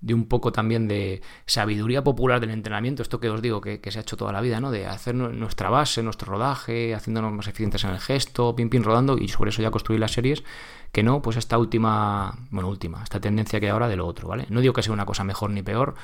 de 0.04 0.14
un 0.14 0.28
poco 0.28 0.52
también 0.52 0.90
de 0.90 1.22
sabiduría 1.46 2.04
popular 2.04 2.42
del 2.42 2.50
entrenamiento, 2.50 3.02
esto 3.02 3.22
que 3.22 3.30
os 3.30 3.42
digo 3.42 3.62
que, 3.62 3.80
se 3.90 3.98
ha 3.98 4.02
hecho 4.02 4.18
toda 4.18 4.34
la 4.34 4.42
vida, 4.42 4.60
¿no? 4.60 4.70
De 4.70 4.86
hacer 4.86 5.16
nuestra 5.16 5.70
base, 5.70 6.04
nuestro 6.04 6.30
rodaje, 6.30 6.94
haciéndonos 6.94 7.32
más 7.32 7.48
eficientes 7.48 7.86
en 7.86 7.92
el 7.92 8.00
gesto, 8.00 8.54
pim 8.54 8.70
pim 8.70 8.84
rodando, 8.84 9.18
y 9.18 9.30
sobre 9.30 9.52
eso 9.52 9.62
ya 9.62 9.72
construir 9.72 10.02
las 10.02 10.12
series, 10.12 10.44
que 10.92 11.04
no, 11.04 11.22
pues 11.22 11.38
esta 11.38 11.58
última, 11.58 12.38
bueno, 12.52 12.68
última, 12.68 13.02
esta 13.02 13.22
tendencia 13.22 13.62
que 13.62 13.68
hay 13.68 13.72
ahora 13.72 13.88
de 13.88 13.96
lo 13.96 14.06
otro, 14.06 14.28
¿vale? 14.28 14.46
No 14.50 14.60
digo 14.60 14.74
que 14.74 14.84
sea 14.84 14.92
una 14.92 15.06
cosa 15.06 15.24
mejor 15.24 15.52
ni 15.52 15.64
peor, 15.64 15.96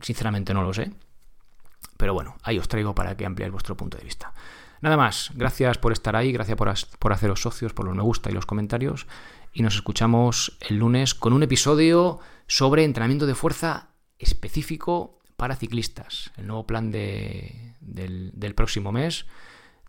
sinceramente 0.00 0.52
no 0.52 0.64
lo 0.64 0.74
sé. 0.74 0.90
Pero 1.96 2.14
bueno, 2.14 2.34
ahí 2.42 2.58
os 2.58 2.66
traigo 2.66 2.96
para 2.96 3.16
que 3.16 3.26
ampliéis 3.26 3.52
vuestro 3.52 3.76
punto 3.76 3.96
de 3.96 4.02
vista. 4.02 4.34
Nada 4.80 4.96
más, 4.96 5.30
gracias 5.36 5.78
por 5.78 5.92
estar 5.92 6.16
ahí, 6.16 6.32
gracias 6.32 6.56
por, 6.56 6.74
por 6.98 7.12
haceros 7.12 7.40
socios, 7.40 7.72
por 7.72 7.86
los 7.86 7.94
me 7.94 8.02
gusta 8.02 8.28
y 8.28 8.32
los 8.32 8.44
comentarios. 8.44 9.06
Y 9.52 9.62
nos 9.62 9.76
escuchamos 9.76 10.58
el 10.68 10.78
lunes 10.78 11.14
con 11.14 11.32
un 11.32 11.44
episodio 11.44 12.18
sobre 12.46 12.84
entrenamiento 12.84 13.26
de 13.26 13.34
fuerza 13.34 13.90
específico 14.18 15.20
para 15.36 15.56
ciclistas. 15.56 16.30
El 16.36 16.46
nuevo 16.46 16.66
plan 16.66 16.90
de, 16.90 17.74
del, 17.80 18.54
próximo 18.54 18.92
mes, 18.92 19.26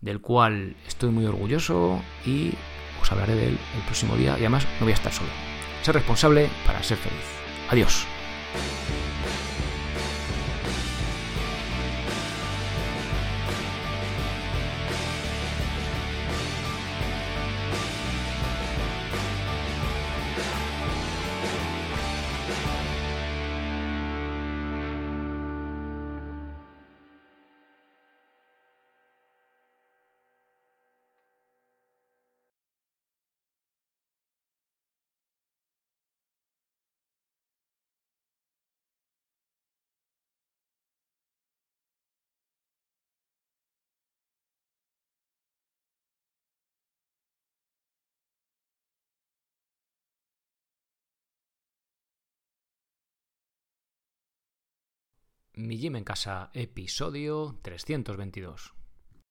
del 0.00 0.20
cual 0.20 0.76
estoy 0.86 1.10
muy 1.10 1.24
orgulloso 1.26 2.02
y 2.26 2.52
os 3.00 3.10
hablaré 3.10 3.34
del 3.34 3.58
el 3.74 3.82
próximo 3.86 4.16
día. 4.16 4.32
Y 4.36 4.40
además 4.40 4.66
no 4.78 4.84
voy 4.86 4.92
a 4.92 4.96
estar 4.96 5.12
solo. 5.12 5.30
Ser 5.82 5.94
responsable 5.94 6.50
para 6.66 6.82
ser 6.82 6.98
feliz. 6.98 7.24
Adiós. 7.70 8.06
Mi 55.58 55.76
Gym 55.76 55.96
en 55.96 56.04
Casa, 56.04 56.50
episodio 56.54 57.58
322. 57.62 58.77